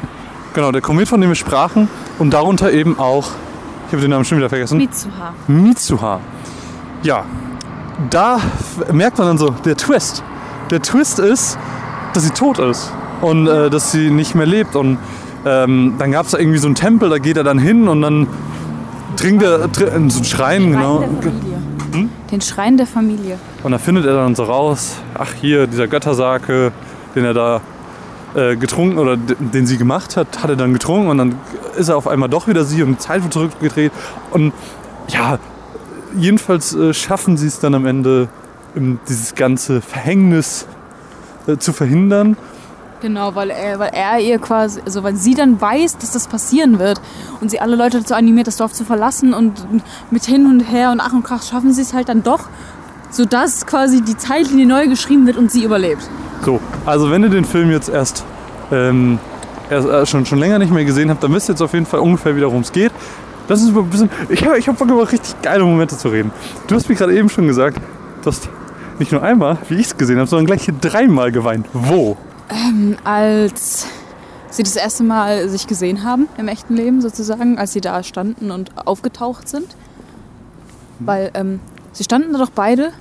Genau, 0.53 0.71
der 0.71 0.81
Komet, 0.81 1.07
von 1.07 1.19
dem 1.19 1.31
wir 1.31 1.35
sprachen 1.35 1.89
und 2.19 2.31
darunter 2.31 2.71
eben 2.71 2.99
auch, 2.99 3.27
ich 3.87 3.93
habe 3.93 4.01
den 4.01 4.11
Namen 4.11 4.25
schon 4.25 4.37
wieder 4.37 4.49
vergessen, 4.49 4.77
Mitsuha. 4.77 5.33
Mitsuha. 5.47 6.19
Ja, 7.01 7.25
da 8.11 8.39
merkt 8.93 9.17
man 9.17 9.27
dann 9.27 9.37
so, 9.39 9.49
der 9.49 9.75
Twist. 9.75 10.23
Der 10.69 10.83
Twist 10.83 11.17
ist, 11.17 11.57
dass 12.13 12.23
sie 12.23 12.29
tot 12.29 12.59
ist 12.59 12.91
und 13.21 13.47
äh, 13.47 13.71
dass 13.71 13.91
sie 13.91 14.11
nicht 14.11 14.35
mehr 14.35 14.45
lebt. 14.45 14.75
Und 14.75 14.99
ähm, 15.47 15.95
dann 15.97 16.11
gab 16.11 16.27
es 16.27 16.33
da 16.33 16.37
irgendwie 16.37 16.59
so 16.59 16.67
einen 16.67 16.75
Tempel, 16.75 17.09
da 17.09 17.17
geht 17.17 17.37
er 17.37 17.43
dann 17.43 17.57
hin 17.57 17.87
und 17.87 18.03
dann 18.03 18.27
trinkt 19.15 19.41
er 19.41 19.63
in 19.95 20.11
so 20.11 20.19
einen 20.19 20.25
Schrein, 20.25 20.71
genau. 20.71 20.99
Schrein 20.99 21.21
Familie. 21.21 21.57
Hm? 21.91 22.09
Den 22.31 22.41
Schrein 22.41 22.77
der 22.77 22.85
Familie. 22.85 23.39
Und 23.63 23.71
da 23.71 23.79
findet 23.79 24.05
er 24.05 24.13
dann 24.13 24.35
so 24.35 24.43
raus, 24.43 24.97
ach 25.17 25.33
hier, 25.33 25.65
dieser 25.65 25.87
Göttersake, 25.87 26.71
den 27.15 27.25
er 27.25 27.33
da 27.33 27.61
äh, 28.35 28.55
getrunken 28.55 28.99
oder 28.99 29.17
den 29.17 29.65
sie 29.65 29.77
gemacht 29.77 30.17
hat, 30.17 30.43
hat 30.43 30.49
er 30.49 30.55
dann 30.55 30.73
getrunken 30.73 31.09
und 31.09 31.17
dann 31.17 31.35
ist 31.77 31.89
er 31.89 31.97
auf 31.97 32.07
einmal 32.07 32.29
doch 32.29 32.47
wieder 32.47 32.63
sie 32.63 32.83
und 32.83 32.91
die 32.91 32.97
Zeit 32.97 33.23
wird 33.23 33.33
zurückgedreht. 33.33 33.91
Und 34.31 34.53
ja, 35.07 35.39
jedenfalls 36.15 36.75
äh, 36.75 36.93
schaffen 36.93 37.37
sie 37.37 37.47
es 37.47 37.59
dann 37.59 37.73
am 37.75 37.85
Ende, 37.85 38.29
ähm, 38.75 38.99
dieses 39.07 39.35
ganze 39.35 39.81
Verhängnis 39.81 40.67
äh, 41.47 41.57
zu 41.57 41.73
verhindern. 41.73 42.37
Genau, 43.01 43.33
weil 43.33 43.49
er, 43.49 43.79
weil 43.79 43.91
er 43.93 44.19
ihr 44.19 44.39
quasi, 44.39 44.81
also 44.85 45.03
weil 45.03 45.15
sie 45.15 45.33
dann 45.33 45.59
weiß, 45.59 45.97
dass 45.97 46.11
das 46.11 46.27
passieren 46.27 46.79
wird 46.79 46.99
und 47.39 47.49
sie 47.49 47.61
alle 47.61 47.77
Leute 47.77 47.99
dazu 47.99 48.13
animiert, 48.13 48.47
das 48.47 48.57
Dorf 48.57 48.73
zu 48.73 48.83
verlassen 48.83 49.33
und 49.33 49.65
mit 50.11 50.25
hin 50.25 50.45
und 50.45 50.59
her 50.59 50.91
und 50.91 50.99
ach 50.99 51.13
und 51.13 51.23
krach 51.23 51.41
schaffen 51.41 51.73
sie 51.73 51.81
es 51.81 51.93
halt 51.93 52.09
dann 52.09 52.23
doch, 52.23 52.49
sodass 53.09 53.65
quasi 53.65 54.01
die 54.01 54.17
Zeitlinie 54.17 54.67
neu 54.67 54.87
geschrieben 54.87 55.25
wird 55.27 55.37
und 55.37 55.49
sie 55.49 55.63
überlebt. 55.63 56.09
So, 56.43 56.59
also 56.89 57.11
wenn 57.11 57.21
ihr 57.23 57.29
den 57.29 57.45
Film 57.45 57.69
jetzt 57.69 57.87
erst, 57.87 58.25
ähm, 58.71 59.19
erst 59.69 59.87
äh, 59.87 60.05
schon, 60.07 60.25
schon 60.25 60.39
länger 60.39 60.57
nicht 60.57 60.73
mehr 60.73 60.85
gesehen 60.85 61.09
habt, 61.11 61.23
dann 61.23 61.31
wisst 61.33 61.47
ihr 61.47 61.53
jetzt 61.53 61.61
auf 61.61 61.73
jeden 61.73 61.85
Fall 61.85 61.99
ungefähr 61.99 62.35
wieder, 62.35 62.47
worum 62.47 62.61
es 62.61 62.71
geht. 62.71 62.91
Das 63.47 63.61
ist 63.61 63.75
ein 63.75 63.89
bisschen. 63.89 64.09
Ich 64.29 64.43
habe 64.43 64.57
ich 64.57 64.67
hab 64.67 64.77
Bock, 64.77 64.89
über 64.89 65.11
richtig 65.11 65.39
geile 65.41 65.63
Momente 65.63 65.97
zu 65.97 66.09
reden. 66.09 66.31
Du 66.67 66.75
hast 66.75 66.89
mir 66.89 66.95
gerade 66.95 67.15
eben 67.15 67.29
schon 67.29 67.47
gesagt, 67.47 67.77
du 68.21 68.25
hast 68.27 68.49
nicht 68.97 69.11
nur 69.11 69.21
einmal, 69.21 69.57
wie 69.69 69.75
ich 69.75 69.87
es 69.87 69.97
gesehen 69.97 70.17
habe, 70.17 70.27
sondern 70.27 70.47
gleich 70.47 70.63
hier 70.63 70.73
dreimal 70.79 71.31
geweint. 71.31 71.67
Wo? 71.73 72.17
Als 73.03 73.87
sie 74.49 74.63
das 74.63 74.75
erste 74.75 75.03
Mal 75.03 75.47
sich 75.47 75.67
gesehen 75.67 76.03
haben 76.03 76.27
im 76.37 76.47
echten 76.47 76.75
Leben 76.75 77.01
sozusagen, 77.01 77.59
als 77.59 77.73
sie 77.73 77.81
da 77.81 78.01
standen 78.03 78.49
und 78.49 78.71
aufgetaucht 78.87 79.47
sind. 79.47 79.75
Weil 80.99 81.31
ähm, 81.35 81.59
sie 81.91 82.03
standen 82.03 82.33
da 82.33 82.39
doch 82.39 82.49
beide 82.49 82.91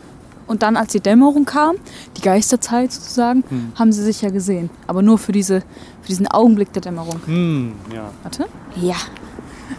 und 0.48 0.62
dann, 0.62 0.76
als 0.76 0.92
die 0.92 1.00
Dämmerung 1.00 1.44
kam, 1.44 1.76
die 2.16 2.22
Geisterzeit 2.22 2.90
sozusagen, 2.92 3.44
haben 3.78 3.92
sie 3.92 4.02
sich 4.02 4.22
ja 4.22 4.30
gesehen. 4.30 4.70
Aber 4.86 5.02
nur 5.02 5.18
für, 5.18 5.32
diese, 5.32 5.60
für 6.00 6.08
diesen 6.08 6.26
Augenblick 6.26 6.72
der 6.72 6.82
Dämmerung. 6.82 7.20
Hm, 7.26 7.72
ja. 7.94 8.10
Warte. 8.22 8.46
Ja. 8.76 8.96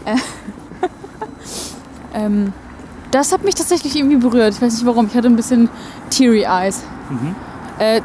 Äh, 0.04 0.16
ähm, 2.14 2.52
das 3.10 3.32
hat 3.32 3.44
mich 3.44 3.56
tatsächlich 3.56 3.96
irgendwie 3.96 4.16
berührt. 4.16 4.54
Ich 4.54 4.62
weiß 4.62 4.72
nicht 4.74 4.86
warum. 4.86 5.06
Ich 5.06 5.16
hatte 5.16 5.26
ein 5.26 5.36
bisschen 5.36 5.68
teary 6.10 6.44
eyes. 6.44 6.82
Äh, 7.78 8.00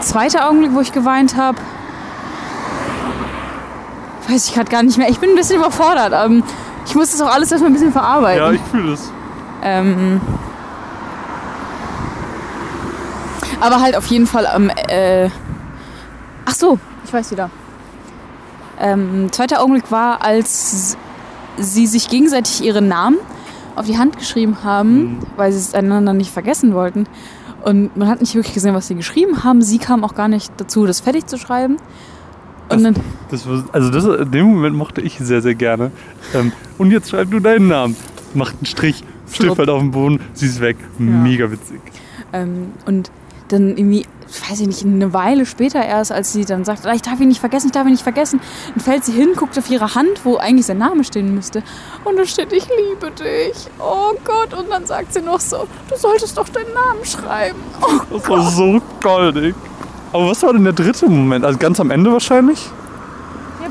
zweiter 0.00 0.48
Augenblick, 0.48 0.74
wo 0.74 0.80
ich 0.80 0.92
geweint 0.92 1.36
habe, 1.36 1.58
weiß 4.28 4.48
ich 4.48 4.54
gerade 4.54 4.70
gar 4.70 4.82
nicht 4.82 4.98
mehr. 4.98 5.08
Ich 5.08 5.18
bin 5.18 5.30
ein 5.30 5.36
bisschen 5.36 5.56
überfordert. 5.56 6.12
Ähm, 6.12 6.42
ich 6.86 6.94
muss 6.94 7.10
das 7.12 7.20
auch 7.20 7.32
alles 7.32 7.50
erstmal 7.50 7.70
ein 7.70 7.74
bisschen 7.74 7.92
verarbeiten. 7.92 8.44
Ja, 8.44 8.52
ich 8.52 8.60
fühle 8.70 8.92
es. 8.92 9.10
Ähm, 9.62 10.20
aber 13.60 13.80
halt 13.80 13.96
auf 13.96 14.06
jeden 14.06 14.26
Fall 14.26 14.46
am. 14.46 14.70
Äh, 14.88 15.30
ach 16.44 16.54
so, 16.54 16.78
ich 17.04 17.12
weiß 17.12 17.30
wieder. 17.30 17.50
Ähm, 18.78 19.28
zweiter 19.32 19.60
Augenblick 19.60 19.90
war, 19.90 20.22
als 20.22 20.96
sie 21.56 21.86
sich 21.86 22.08
gegenseitig 22.08 22.62
ihre 22.62 22.82
Namen 22.82 23.18
auf 23.76 23.86
die 23.86 23.98
Hand 23.98 24.18
geschrieben 24.18 24.58
haben, 24.64 25.20
weil 25.36 25.52
sie 25.52 25.58
es 25.58 25.74
einander 25.74 26.12
nicht 26.12 26.32
vergessen 26.32 26.74
wollten. 26.74 27.06
Und 27.62 27.96
man 27.96 28.08
hat 28.08 28.20
nicht 28.20 28.34
wirklich 28.34 28.54
gesehen, 28.54 28.74
was 28.74 28.88
sie 28.88 28.94
geschrieben 28.94 29.42
haben. 29.42 29.62
Sie 29.62 29.78
kam 29.78 30.04
auch 30.04 30.14
gar 30.14 30.28
nicht 30.28 30.52
dazu, 30.58 30.86
das 30.86 31.00
fertig 31.00 31.26
zu 31.26 31.38
schreiben. 31.38 31.76
Und 32.76 32.96
Das 33.30 33.48
war, 33.48 33.64
also 33.72 33.90
das, 33.90 34.04
in 34.04 34.30
dem 34.30 34.46
Moment 34.46 34.76
mochte 34.76 35.00
ich 35.00 35.18
sehr, 35.18 35.42
sehr 35.42 35.54
gerne. 35.54 35.90
Ähm, 36.34 36.52
und 36.78 36.90
jetzt 36.90 37.10
schreib 37.10 37.30
du 37.30 37.40
deinen 37.40 37.68
Namen. 37.68 37.96
Macht 38.34 38.54
einen 38.56 38.66
Strich, 38.66 39.04
Stift 39.32 39.58
halt 39.58 39.68
auf 39.70 39.80
den 39.80 39.90
Boden, 39.92 40.20
sie 40.32 40.46
ist 40.46 40.60
weg. 40.60 40.76
Mega 40.98 41.50
witzig. 41.50 41.80
Ähm, 42.32 42.72
und 42.86 43.10
dann 43.48 43.76
irgendwie, 43.76 44.06
weiß 44.48 44.60
ich 44.60 44.66
nicht, 44.66 44.84
eine 44.84 45.12
Weile 45.12 45.44
später 45.46 45.84
erst, 45.84 46.10
als 46.10 46.32
sie 46.32 46.44
dann 46.44 46.64
sagt, 46.64 46.86
"Ah, 46.86 46.94
ich 46.94 47.02
darf 47.02 47.20
ihn 47.20 47.28
nicht 47.28 47.40
vergessen, 47.40 47.66
ich 47.66 47.72
darf 47.72 47.84
ihn 47.86 47.92
nicht 47.92 48.02
vergessen, 48.02 48.40
dann 48.74 48.82
fällt 48.82 49.04
sie 49.04 49.12
hin, 49.12 49.30
guckt 49.36 49.56
auf 49.58 49.70
ihre 49.70 49.94
Hand, 49.94 50.24
wo 50.24 50.36
eigentlich 50.38 50.66
sein 50.66 50.78
Name 50.78 51.04
stehen 51.04 51.34
müsste. 51.34 51.62
Und 52.04 52.16
da 52.18 52.24
steht, 52.24 52.52
ich 52.52 52.66
liebe 52.66 53.10
dich. 53.12 53.68
Oh 53.78 54.14
Gott. 54.24 54.58
Und 54.58 54.70
dann 54.70 54.86
sagt 54.86 55.12
sie 55.12 55.20
noch 55.22 55.40
so, 55.40 55.66
du 55.88 55.96
solltest 55.96 56.36
doch 56.38 56.48
deinen 56.48 56.72
Namen 56.74 57.04
schreiben. 57.04 57.58
Oh, 57.82 58.00
Das 58.18 58.28
war 58.28 58.50
so 58.50 58.80
goldig. 59.02 59.54
Aber 60.14 60.30
was 60.30 60.40
war 60.44 60.52
denn 60.52 60.62
der 60.62 60.72
dritte 60.72 61.08
Moment? 61.08 61.44
Also 61.44 61.58
ganz 61.58 61.80
am 61.80 61.90
Ende 61.90 62.12
wahrscheinlich? 62.12 62.70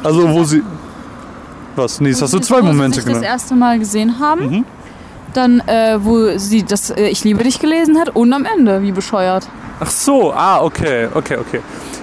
Also 0.03 0.29
wo 0.29 0.43
sie... 0.43 0.61
Was? 1.77 2.01
Nee, 2.01 2.09
jetzt 2.09 2.21
hast 2.21 2.33
du 2.33 2.39
zwei 2.39 2.61
wo 2.61 2.65
Momente 2.65 2.95
sie 2.95 3.01
sich 3.01 3.05
das 3.05 3.21
genannt. 3.21 3.25
erste 3.25 3.55
Mal 3.55 3.79
gesehen 3.79 4.19
haben. 4.19 4.49
Mhm. 4.49 4.65
Dann, 5.33 5.61
äh, 5.61 5.97
wo 6.01 6.37
sie 6.37 6.63
das 6.63 6.89
äh, 6.89 7.07
Ich 7.07 7.23
liebe 7.23 7.45
dich 7.45 7.59
gelesen 7.59 7.97
hat 7.97 8.09
und 8.09 8.33
am 8.33 8.45
Ende, 8.45 8.81
wie 8.81 8.91
bescheuert. 8.91 9.47
Ach 9.79 9.89
so, 9.89 10.33
ah, 10.33 10.61
okay, 10.61 11.07
okay, 11.13 11.37
okay. 11.37 11.61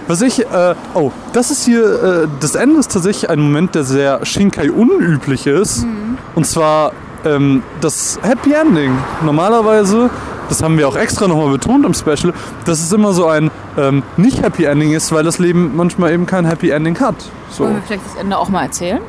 Was 0.09 0.23
ich, 0.23 0.41
äh, 0.41 0.75
oh, 0.95 1.13
das 1.35 1.51
ist 1.51 1.67
hier, 1.67 2.25
äh, 2.25 2.29
das 2.41 2.55
Ende 2.55 2.81
ist 2.81 2.91
tatsächlich 2.91 3.29
ein 3.29 3.41
Moment, 3.41 3.75
der 3.75 3.85
sehr 3.85 4.25
Shinkai 4.25 4.71
unüblich 4.71 5.47
ist. 5.47 5.87
Und 6.35 6.47
zwar 6.47 6.93
ähm, 7.27 7.63
das 7.83 8.19
Happy 8.23 8.55
Ending. 8.55 8.97
Normalerweise, 9.23 10.09
das 10.51 10.63
haben 10.63 10.77
wir 10.77 10.89
auch 10.89 10.97
extra 10.97 11.29
nochmal 11.29 11.51
betont 11.51 11.87
im 11.87 11.95
Special, 11.95 12.35
dass 12.67 12.81
es 12.81 12.93
immer 12.93 13.13
so 13.13 13.27
ein 13.27 13.51
ähm, 13.79 14.03
nicht 14.17 14.43
Happy 14.43 14.65
Ending 14.65 14.93
ist, 14.93 15.13
weil 15.13 15.23
das 15.25 15.39
Leben 15.39 15.77
manchmal 15.77 16.13
eben 16.13 16.27
kein 16.27 16.45
Happy 16.45 16.71
Ending 16.71 16.99
hat. 17.01 17.15
So. 17.51 17.65
Wollen 17.65 17.77
wir 17.77 17.83
vielleicht 17.83 18.05
das 18.05 18.17
Ende 18.21 18.37
auch 18.37 18.49
mal 18.49 18.65
erzählen? 18.65 19.01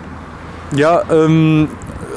Ja, 0.76 1.02
ähm, 1.12 1.68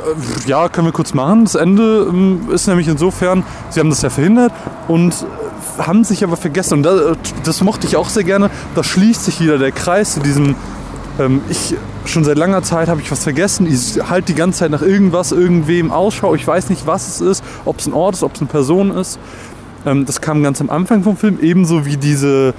äh, 0.04 0.48
ja, 0.48 0.68
können 0.68 0.86
wir 0.86 0.92
kurz 0.92 1.14
machen. 1.14 1.44
Das 1.44 1.54
Ende 1.54 2.06
ähm, 2.08 2.50
ist 2.52 2.68
nämlich 2.68 2.86
insofern, 2.86 3.44
sie 3.70 3.80
haben 3.80 3.90
das 3.90 4.02
ja 4.02 4.10
verhindert 4.10 4.52
und 4.88 5.14
äh, 5.78 5.82
haben 5.82 6.04
sich 6.04 6.22
aber 6.22 6.36
vergessen. 6.36 6.74
Und 6.74 6.82
das, 6.84 7.16
das 7.44 7.62
mochte 7.62 7.86
ich 7.86 7.96
auch 7.96 8.10
sehr 8.10 8.24
gerne. 8.24 8.50
Da 8.74 8.84
schließt 8.84 9.24
sich 9.24 9.40
wieder 9.40 9.56
der 9.58 9.72
Kreis 9.72 10.14
zu 10.14 10.20
diesem, 10.20 10.54
ähm, 11.18 11.40
ich, 11.48 11.74
schon 12.04 12.24
seit 12.24 12.38
langer 12.38 12.62
Zeit 12.62 12.88
habe 12.88 13.00
ich 13.00 13.10
was 13.10 13.22
vergessen. 13.22 13.66
Ich 13.66 14.08
halte 14.08 14.32
die 14.32 14.34
ganze 14.34 14.60
Zeit 14.60 14.70
nach 14.70 14.82
irgendwas, 14.82 15.32
irgendwem 15.32 15.90
Ausschau. 15.90 16.34
Ich 16.34 16.46
weiß 16.46 16.68
nicht, 16.70 16.86
was 16.86 17.08
es 17.08 17.20
ist, 17.20 17.44
ob 17.64 17.78
es 17.78 17.86
ein 17.86 17.92
Ort 17.92 18.16
ist, 18.16 18.22
ob 18.22 18.34
es 18.34 18.40
eine 18.40 18.48
Person 18.48 18.90
ist. 18.90 19.18
Ähm, 19.86 20.06
das 20.06 20.20
kam 20.20 20.42
ganz 20.42 20.60
am 20.60 20.70
Anfang 20.70 21.02
vom 21.02 21.16
Film, 21.16 21.38
ebenso 21.40 21.86
wie 21.86 21.96
diese 21.96 22.54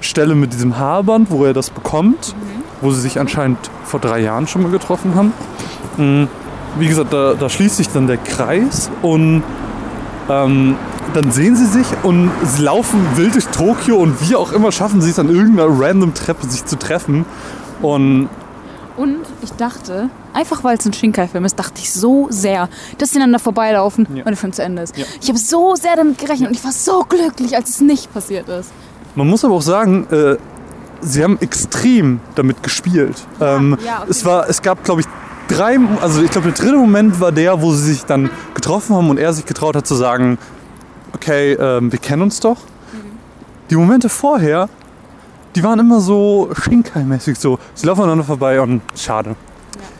Stelle 0.00 0.34
mit 0.34 0.52
diesem 0.52 0.78
Haarband, 0.78 1.30
wo 1.30 1.44
er 1.44 1.52
das 1.52 1.70
bekommt, 1.70 2.34
wo 2.80 2.90
sie 2.92 3.00
sich 3.00 3.18
anscheinend 3.18 3.58
vor 3.84 4.00
drei 4.00 4.20
Jahren 4.20 4.46
schon 4.46 4.62
mal 4.62 4.70
getroffen 4.70 5.14
haben. 5.14 5.32
Mm, 5.96 6.28
Wie 6.78 6.86
gesagt, 6.86 7.12
da, 7.12 7.34
da 7.34 7.48
schließt 7.48 7.76
sich 7.76 7.88
dann 7.88 8.06
der 8.06 8.18
Kreis 8.18 8.90
und 9.02 9.42
ähm, 10.28 10.76
dann 11.14 11.32
sehen 11.32 11.56
sie 11.56 11.66
sich 11.66 11.86
und 12.02 12.30
sie 12.44 12.62
laufen 12.62 13.00
wild 13.16 13.34
durch 13.34 13.46
Tokio 13.46 13.96
und 13.96 14.28
wie 14.28 14.36
auch 14.36 14.52
immer 14.52 14.70
schaffen 14.70 15.00
sie 15.00 15.10
es 15.10 15.18
an 15.18 15.28
irgendeiner 15.28 15.68
random 15.68 16.14
Treppe 16.14 16.46
sich 16.46 16.64
zu 16.64 16.78
treffen. 16.78 17.24
Und 17.80 18.28
Und 18.98 19.18
ich 19.42 19.52
dachte, 19.52 20.10
einfach 20.34 20.64
weil 20.64 20.76
es 20.76 20.84
ein 20.84 20.92
Shinkai-Film 20.92 21.44
ist, 21.44 21.58
dachte 21.58 21.74
ich 21.76 21.92
so 21.92 22.26
sehr, 22.30 22.68
dass 22.98 23.10
sie 23.12 23.18
einander 23.18 23.38
vorbeilaufen 23.38 24.06
Ja. 24.12 24.18
und 24.24 24.26
der 24.30 24.36
Film 24.36 24.52
zu 24.52 24.62
Ende 24.62 24.82
ist. 24.82 24.96
Ja. 24.96 25.04
Ich 25.20 25.28
habe 25.28 25.38
so 25.38 25.76
sehr 25.76 25.94
damit 25.96 26.18
gerechnet 26.18 26.48
und 26.50 26.56
ich 26.56 26.64
war 26.64 26.72
so 26.72 27.04
glücklich, 27.08 27.54
als 27.56 27.70
es 27.70 27.80
nicht 27.80 28.12
passiert 28.12 28.48
ist. 28.48 28.70
man 29.14 29.28
muss 29.28 29.44
aber 29.44 29.54
auch 29.54 29.62
sagen, 29.62 30.06
äh, 30.10 30.36
sie 31.00 31.22
haben 31.22 31.38
extrem 31.40 32.20
damit 32.34 32.62
gespielt. 32.62 33.16
ähm, 33.40 33.78
ja, 33.86 34.02
auf 34.02 34.08
es, 34.08 34.24
war, 34.24 34.48
es 34.48 34.60
gab, 34.62 34.82
glaube 34.84 35.02
ich, 35.02 35.06
drei, 35.48 35.78
also 36.02 36.20
ich 36.22 36.30
glaube, 36.30 36.48
der 36.52 36.56
dritte 36.64 36.76
Moment 36.76 37.20
war 37.20 37.30
der, 37.32 37.62
wo 37.62 37.72
sie 37.72 37.92
sich 37.92 38.04
dann 38.04 38.30
getroffen 38.54 38.96
haben 38.96 39.08
und 39.10 39.18
er 39.18 39.32
sich 39.32 39.46
getraut 39.46 39.76
hat 39.76 39.86
zu 39.86 39.94
sagen, 39.94 40.38
okay, 41.14 41.52
ähm, 41.54 41.90
wir 41.92 41.98
kennen 42.00 42.22
uns 42.22 42.40
doch. 42.40 42.58
Die 43.70 43.76
Momente 43.76 44.08
vorher, 44.08 44.68
die 45.54 45.62
waren 45.64 45.78
immer 45.78 46.00
so 46.00 46.50
Shinkai-mäßig 46.52 47.36
so. 47.38 47.58
Sie 47.74 47.86
laufen 47.86 48.00
aneinander 48.02 48.24
vorbei 48.24 48.60
und 48.60 48.82
schade. 48.96 49.36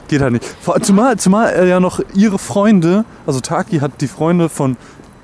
Geht 0.08 0.22
halt 0.22 0.32
nicht. 0.32 0.44
Vor, 0.60 0.80
zumal, 0.80 1.18
zumal 1.18 1.50
er 1.50 1.66
ja 1.66 1.80
noch 1.80 2.00
ihre 2.14 2.38
Freunde, 2.38 3.04
also 3.26 3.40
Taki 3.40 3.80
hat 3.80 4.00
die 4.00 4.08
Freunde 4.08 4.48
von 4.48 4.76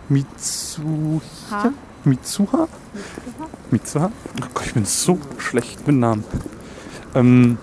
Mitsuha, 0.09 1.21
Ha? 1.50 1.71
Mitsuha? 2.04 2.69
Mitsuha? 3.71 4.11
Oh 4.43 4.47
Gott, 4.52 4.66
ich 4.66 4.75
bin 4.75 4.85
so 4.85 5.19
schlecht 5.38 5.87
mit 5.87 5.97
Namen. 5.97 6.25
Ähm, 7.14 7.59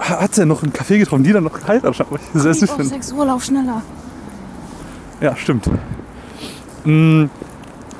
hat 0.00 0.34
sie 0.34 0.40
ja 0.42 0.46
noch 0.46 0.62
einen 0.62 0.72
Café 0.72 0.98
getroffen, 0.98 1.22
die 1.22 1.32
dann 1.32 1.44
noch 1.44 1.52
geheiratet 1.52 2.04
was 2.10 2.18
ich 2.34 2.42
Sehr 2.42 2.54
süß 2.54 2.70
Oh, 2.70 2.76
finde. 2.76 2.88
Sex 2.90 3.12
Urlaub 3.12 3.42
schneller. 3.42 3.82
Ja, 5.20 5.36
stimmt. 5.36 5.68
Mm, 6.84 7.26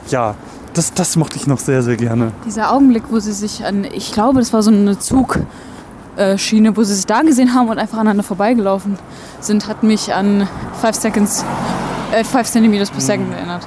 ja, 0.08 0.34
das, 0.78 0.94
das 0.94 1.16
mochte 1.16 1.36
ich 1.36 1.46
noch 1.48 1.58
sehr, 1.58 1.82
sehr 1.82 1.96
gerne. 1.96 2.32
Dieser 2.46 2.72
Augenblick, 2.72 3.04
wo 3.10 3.18
sie 3.18 3.32
sich 3.32 3.64
an, 3.64 3.84
ich 3.84 4.12
glaube, 4.12 4.38
das 4.38 4.52
war 4.52 4.62
so 4.62 4.70
eine 4.70 4.96
Zugschiene, 4.98 6.76
wo 6.76 6.84
sie 6.84 6.94
sich 6.94 7.06
da 7.06 7.22
gesehen 7.22 7.52
haben 7.52 7.68
und 7.68 7.78
einfach 7.78 7.98
aneinander 7.98 8.22
vorbeigelaufen 8.22 8.96
sind, 9.40 9.66
hat 9.66 9.82
mich 9.82 10.14
an 10.14 10.48
5 10.80 10.96
Seconds, 10.96 11.44
äh, 12.12 12.22
5 12.22 12.48
Centimeters 12.48 12.90
per 12.90 13.00
Second 13.00 13.34
erinnert. 13.34 13.66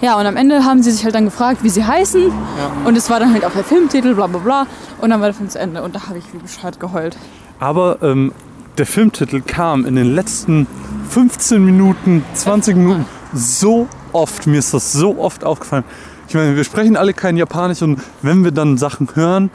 Ja, 0.00 0.18
und 0.18 0.26
am 0.26 0.36
Ende 0.36 0.64
haben 0.64 0.82
sie 0.82 0.90
sich 0.90 1.04
halt 1.04 1.14
dann 1.14 1.26
gefragt, 1.26 1.62
wie 1.62 1.68
sie 1.68 1.84
heißen. 1.84 2.32
Und 2.84 2.96
es 2.96 3.08
war 3.08 3.20
dann 3.20 3.32
halt 3.32 3.44
auch 3.44 3.52
der 3.52 3.62
Filmtitel, 3.62 4.16
bla 4.16 4.26
bla 4.26 4.40
bla. 4.40 4.66
Und 5.00 5.10
dann 5.10 5.20
war 5.20 5.28
der 5.28 5.34
Film 5.34 5.48
zu 5.48 5.60
Ende. 5.60 5.84
Und 5.84 5.94
da 5.94 6.08
habe 6.08 6.18
ich 6.18 6.24
wie 6.32 6.38
bescheuert 6.38 6.80
geheult. 6.80 7.16
Aber 7.60 7.98
ähm, 8.02 8.32
der 8.78 8.86
Filmtitel 8.86 9.42
kam 9.42 9.86
in 9.86 9.94
den 9.94 10.12
letzten 10.12 10.66
15 11.10 11.64
Minuten, 11.64 12.24
20 12.34 12.76
Minuten 12.76 13.06
so 13.34 13.88
oft. 14.12 14.46
Mir 14.46 14.58
ist 14.58 14.74
das 14.74 14.92
so 14.92 15.18
oft 15.18 15.44
aufgefallen. 15.44 15.84
Ich 16.28 16.34
meine, 16.34 16.56
wir 16.56 16.64
sprechen 16.64 16.96
alle 16.96 17.12
kein 17.14 17.36
Japanisch 17.36 17.82
und 17.82 18.00
wenn 18.22 18.44
wir 18.44 18.52
dann 18.52 18.78
Sachen 18.78 19.08
hören, 19.14 19.50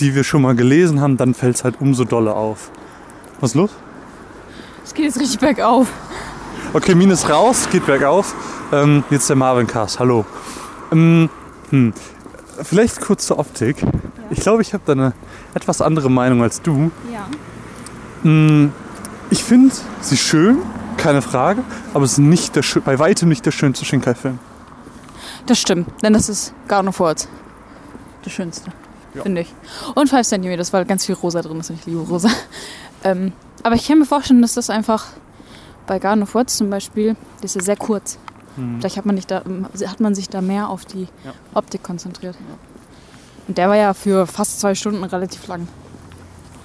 die 0.00 0.14
wir 0.14 0.24
schon 0.24 0.42
mal 0.42 0.54
gelesen 0.54 1.00
haben, 1.00 1.16
dann 1.16 1.34
fällt 1.34 1.56
es 1.56 1.64
halt 1.64 1.76
umso 1.80 2.04
doller 2.04 2.36
auf. 2.36 2.70
Was 3.40 3.50
ist 3.50 3.54
los? 3.56 3.70
Es 4.84 4.94
geht 4.94 5.06
jetzt 5.06 5.20
richtig 5.20 5.38
bergauf. 5.38 5.88
Okay, 6.74 6.94
Mine 6.94 7.14
ist 7.14 7.28
raus, 7.30 7.68
geht 7.70 7.86
bergauf. 7.86 8.34
Ähm, 8.72 9.04
jetzt 9.10 9.28
der 9.30 9.36
Marvin 9.36 9.66
Cast, 9.66 9.98
hallo. 9.98 10.26
Ähm, 10.92 11.30
hm. 11.70 11.92
Vielleicht 12.62 13.00
kurz 13.00 13.26
zur 13.26 13.38
Optik. 13.38 13.76
Ich 14.30 14.40
glaube, 14.40 14.60
ich 14.62 14.74
habe 14.74 14.82
da 14.84 14.92
eine 14.92 15.12
etwas 15.54 15.80
andere 15.80 16.10
Meinung 16.10 16.42
als 16.42 16.60
du. 16.60 16.90
Ja. 17.12 18.28
Mm, 18.30 18.72
Ich 19.30 19.44
finde 19.44 19.74
sie 20.00 20.16
schön, 20.16 20.58
keine 20.98 21.22
Frage, 21.22 21.62
aber 21.94 22.04
es 22.04 22.12
ist 22.12 22.18
nicht 22.18 22.54
der, 22.56 22.64
bei 22.84 22.98
weitem 22.98 23.28
nicht 23.28 23.46
der 23.46 23.50
schönste 23.52 23.84
Shinkai-Film. 23.84 24.38
Das 25.46 25.58
stimmt, 25.58 25.88
denn 26.02 26.12
das 26.12 26.28
ist 26.28 26.52
Garden 26.68 26.88
of 26.88 27.00
Words. 27.00 27.28
Das 28.24 28.32
Schönste, 28.32 28.70
Ja. 29.14 29.22
finde 29.22 29.40
ich. 29.42 29.54
Und 29.94 30.08
5 30.10 30.26
cm, 30.26 30.72
weil 30.72 30.84
ganz 30.84 31.06
viel 31.06 31.14
rosa 31.14 31.40
drin 31.40 31.60
ist 31.60 31.70
und 31.70 31.78
ich 31.80 31.86
liebe 31.86 32.00
rosa. 32.00 32.28
Ähm, 33.04 33.32
aber 33.62 33.76
ich 33.76 33.86
kann 33.86 33.98
mir 34.00 34.04
vorstellen, 34.06 34.42
dass 34.42 34.54
das 34.54 34.70
einfach 34.70 35.06
bei 35.86 35.98
Garden 35.98 36.22
of 36.22 36.34
Words 36.34 36.56
zum 36.56 36.68
Beispiel, 36.68 37.16
das 37.40 37.52
ist 37.52 37.54
ja 37.54 37.62
sehr 37.62 37.76
kurz. 37.76 38.18
Vielleicht 38.80 38.96
hat 38.96 39.06
man, 39.06 39.14
nicht 39.14 39.30
da, 39.30 39.42
hat 39.86 40.00
man 40.00 40.16
sich 40.16 40.28
da 40.28 40.40
mehr 40.40 40.68
auf 40.68 40.84
die 40.84 41.02
Ja. 41.24 41.32
Optik 41.54 41.84
konzentriert. 41.84 42.36
Und 43.46 43.56
der 43.56 43.68
war 43.68 43.76
ja 43.76 43.94
für 43.94 44.26
fast 44.26 44.58
zwei 44.58 44.74
Stunden 44.74 45.04
relativ 45.04 45.46
lang. 45.46 45.68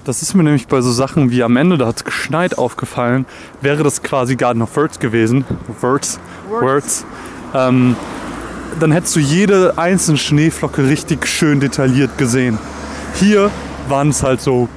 Das 0.06 0.22
ist 0.22 0.34
mir 0.34 0.44
nämlich 0.44 0.68
bei 0.68 0.82
so 0.82 0.92
Sachen 0.92 1.32
wie 1.32 1.44
am 1.44 1.56
Ende, 1.56 1.78
da 1.78 1.88
hat 1.88 1.98
es 1.98 2.04
geschneit, 2.04 2.58
aufgefallen. 2.58 3.26
Wäre 3.62 3.84
das 3.84 4.04
quasi 4.04 4.36
Garden 4.36 4.62
of 4.62 4.76
Words 4.76 5.00
gewesen, 5.00 5.46
Words, 5.80 6.20
Words, 6.50 7.06
ähm, 7.54 7.96
dann 8.80 8.92
hättest 8.92 9.16
du 9.16 9.20
jede 9.20 9.78
einzelne 9.78 10.18
Schneeflocke 10.18 10.88
richtig 10.88 11.28
schön 11.28 11.60
detailliert 11.60 12.18
gesehen. 12.18 12.58
Hier 13.16 13.50
waren 13.88 14.10
es 14.10 14.24
halt 14.24 14.42
so 14.42 14.68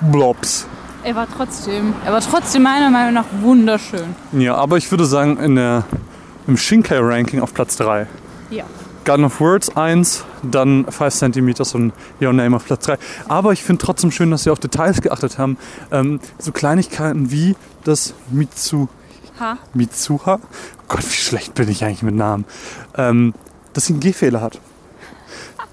Blobs. 0.00 0.66
Er 1.02 1.14
war 1.14 1.26
trotzdem, 1.34 1.94
er 2.04 2.12
war 2.12 2.20
trotzdem 2.20 2.64
meiner 2.64 2.90
Meinung 2.90 3.14
nach 3.14 3.26
wunderschön. 3.40 4.14
Ja, 4.32 4.56
aber 4.56 4.76
ich 4.76 4.90
würde 4.90 5.06
sagen, 5.06 5.38
in 5.38 5.54
der, 5.54 5.84
im 6.46 6.56
Shinkai-Ranking 6.56 7.40
auf 7.40 7.54
Platz 7.54 7.76
3. 7.76 8.06
Ja. 8.50 8.64
Garden 9.06 9.24
of 9.24 9.40
Words 9.40 9.74
1, 9.74 10.24
dann 10.42 10.84
5 10.90 11.14
cm 11.14 11.54
und 11.72 11.92
Your 12.20 12.32
Name 12.34 12.56
auf 12.56 12.66
Platz 12.66 12.84
3. 12.84 12.98
Aber 13.28 13.52
ich 13.52 13.62
finde 13.62 13.82
trotzdem 13.82 14.10
schön, 14.10 14.30
dass 14.30 14.42
sie 14.42 14.50
auf 14.50 14.58
Details 14.58 15.00
geachtet 15.00 15.38
haben. 15.38 15.56
Ähm, 15.90 16.20
so 16.38 16.52
Kleinigkeiten 16.52 17.30
wie 17.30 17.56
das 17.84 18.12
Mitsu, 18.30 18.88
Ha. 19.40 19.58
Mitsuha. 19.74 20.40
Oh 20.42 20.84
Gott, 20.88 21.04
wie 21.04 21.14
schlecht 21.16 21.54
bin 21.54 21.68
ich 21.68 21.84
eigentlich 21.84 22.02
mit 22.02 22.14
Namen. 22.16 22.44
Ähm, 22.96 23.32
dass 23.72 23.86
sie 23.86 23.92
einen 23.92 24.00
Gehfehler 24.00 24.40
hat. 24.40 24.60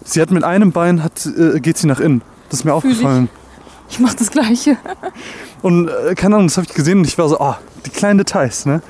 Sie 0.05 0.21
hat 0.21 0.31
mit 0.31 0.43
einem 0.43 0.71
Bein, 0.71 1.03
hat, 1.03 1.25
äh, 1.25 1.59
geht 1.59 1.77
sie 1.77 1.87
nach 1.87 1.99
innen. 1.99 2.21
Das 2.49 2.59
ist 2.59 2.65
mir 2.65 2.79
Fühl 2.79 2.91
ich. 2.91 2.97
aufgefallen. 2.97 3.29
Ich 3.89 3.99
mach 3.99 4.13
das 4.13 4.31
Gleiche. 4.31 4.77
Und 5.61 5.87
äh, 5.87 6.13
keine 6.15 6.35
Ahnung, 6.35 6.47
das 6.47 6.57
habe 6.57 6.67
ich 6.69 6.73
gesehen 6.73 6.99
und 6.99 7.07
ich 7.07 7.17
war 7.17 7.29
so, 7.29 7.39
ah, 7.39 7.59
die 7.85 7.89
kleinen 7.89 8.17
Details, 8.17 8.65
ne? 8.65 8.81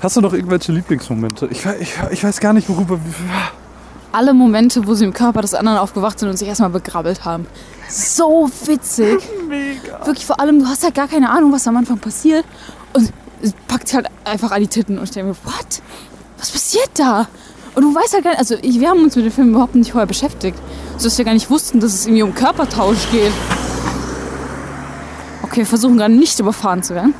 Hast 0.00 0.16
du 0.16 0.20
noch 0.20 0.32
irgendwelche 0.32 0.72
Lieblingsmomente? 0.72 1.48
Ich, 1.50 1.64
ich, 1.80 1.94
ich 2.10 2.24
weiß 2.24 2.40
gar 2.40 2.52
nicht, 2.52 2.68
worüber. 2.68 2.98
alle 4.12 4.34
Momente, 4.34 4.86
wo 4.86 4.94
sie 4.94 5.04
im 5.04 5.12
Körper 5.12 5.42
des 5.42 5.54
anderen 5.54 5.78
aufgewacht 5.78 6.18
sind 6.18 6.28
und 6.28 6.36
sich 6.36 6.48
erstmal 6.48 6.70
begrabbelt 6.70 7.24
haben. 7.24 7.46
So 7.88 8.50
witzig. 8.64 9.18
Mega. 9.48 10.04
Wirklich, 10.06 10.26
vor 10.26 10.40
allem, 10.40 10.60
du 10.60 10.66
hast 10.66 10.84
halt 10.84 10.94
gar 10.94 11.08
keine 11.08 11.30
Ahnung, 11.30 11.52
was 11.52 11.66
am 11.66 11.76
Anfang 11.76 11.98
passiert. 11.98 12.44
Und 12.92 13.12
es 13.42 13.52
packt 13.68 13.92
halt 13.94 14.06
einfach 14.24 14.50
an 14.50 14.60
die 14.60 14.68
Titten 14.68 14.98
und 14.98 15.04
ich 15.04 15.10
denke 15.10 15.30
mir, 15.30 15.36
what? 15.44 15.82
Was 16.38 16.50
passiert 16.50 16.90
da? 16.94 17.28
Und 17.74 17.82
du 17.82 17.94
weißt 17.94 18.14
halt 18.14 18.24
gar 18.24 18.30
nicht, 18.30 18.38
also 18.38 18.56
ich, 18.60 18.80
wir 18.80 18.88
haben 18.88 19.02
uns 19.02 19.16
mit 19.16 19.24
dem 19.24 19.32
Film 19.32 19.50
überhaupt 19.50 19.74
nicht 19.74 19.92
vorher 19.92 20.06
beschäftigt. 20.06 20.58
So 20.98 21.04
dass 21.04 21.18
wir 21.18 21.24
gar 21.24 21.34
nicht 21.34 21.50
wussten, 21.50 21.80
dass 21.80 21.92
es 21.92 22.06
irgendwie 22.06 22.22
um 22.22 22.34
Körpertausch 22.34 23.10
geht. 23.10 23.32
Okay, 25.42 25.58
wir 25.58 25.66
versuchen 25.66 25.96
gerade 25.98 26.14
nicht 26.14 26.38
überfahren 26.40 26.82
zu 26.82 26.94
werden. 26.94 27.14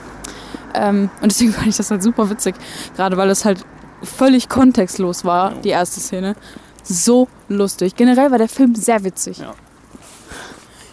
Ähm, 0.76 1.10
und 1.22 1.32
deswegen 1.32 1.52
fand 1.54 1.66
ich 1.68 1.76
das 1.76 1.90
halt 1.90 2.02
super 2.02 2.30
witzig. 2.30 2.54
Gerade 2.96 3.16
weil 3.16 3.30
es 3.30 3.44
halt 3.44 3.64
völlig 4.02 4.48
kontextlos 4.48 5.24
war, 5.24 5.54
die 5.64 5.70
erste 5.70 6.00
Szene. 6.00 6.36
So 6.84 7.28
lustig. 7.48 7.96
Generell 7.96 8.30
war 8.30 8.38
der 8.38 8.48
Film 8.48 8.74
sehr 8.74 9.02
witzig. 9.04 9.38
Ja. 9.38 9.54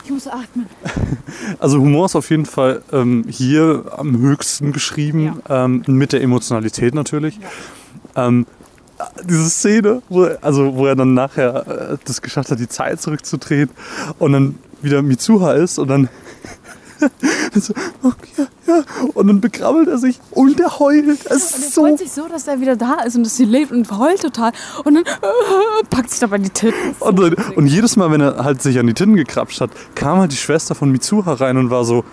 Ich 0.05 0.11
muss 0.11 0.27
atmen. 0.27 0.67
Also 1.59 1.79
Humor 1.79 2.05
ist 2.05 2.15
auf 2.15 2.29
jeden 2.29 2.45
Fall 2.45 2.81
ähm, 2.91 3.25
hier 3.27 3.85
am 3.97 4.17
höchsten 4.17 4.71
geschrieben, 4.71 5.41
ähm, 5.49 5.83
mit 5.87 6.13
der 6.13 6.21
Emotionalität 6.21 6.93
natürlich. 6.93 7.39
Ähm, 8.15 8.45
diese 9.23 9.49
Szene, 9.49 10.01
wo, 10.09 10.23
er- 10.23 10.37
also 10.41 10.75
wo 10.75 10.85
er 10.85 10.95
dann 10.95 11.13
nachher 11.13 11.91
äh, 11.93 11.97
das 12.05 12.21
geschafft 12.21 12.51
hat, 12.51 12.59
die 12.59 12.67
Zeit 12.69 13.01
zurückzudrehen 13.01 13.69
und 14.19 14.31
dann 14.33 14.59
wieder 14.81 15.01
Mitsuha 15.01 15.53
ist 15.53 15.79
und 15.79 15.87
dann 15.89 16.09
so, 17.55 17.73
okay, 18.03 18.47
ja, 18.67 18.83
und 19.13 19.27
dann 19.27 19.41
bekrabbelt 19.41 19.87
er 19.87 19.97
sich 19.97 20.19
und 20.31 20.59
er 20.59 20.79
heult. 20.79 21.05
Es 21.07 21.25
Und 21.25 21.31
er 21.31 21.35
ist 21.35 21.73
so 21.73 21.81
freut 21.81 21.99
sich 21.99 22.11
so, 22.11 22.27
dass 22.27 22.47
er 22.47 22.61
wieder 22.61 22.75
da 22.75 23.01
ist 23.05 23.15
und 23.15 23.23
dass 23.23 23.35
sie 23.35 23.45
lebt 23.45 23.71
und 23.71 23.89
heult 23.97 24.21
total. 24.21 24.51
Und 24.83 24.95
dann 24.95 25.03
äh, 25.03 25.85
packt 25.89 26.09
sich 26.09 26.19
dabei 26.19 26.37
die 26.37 26.49
Titten. 26.49 26.95
Und, 26.99 27.19
witzig. 27.19 27.57
und 27.57 27.67
jedes 27.67 27.95
Mal, 27.95 28.11
wenn 28.11 28.21
er 28.21 28.43
halt 28.43 28.61
sich 28.61 28.79
an 28.79 28.87
die 28.87 28.93
Titten 28.93 29.15
gekrapscht 29.15 29.61
hat, 29.61 29.71
kam 29.95 30.19
halt 30.19 30.31
die 30.31 30.37
Schwester 30.37 30.75
von 30.75 30.91
Mitsuha 30.91 31.33
rein 31.33 31.57
und 31.57 31.69
war 31.69 31.83
so, 31.85 32.03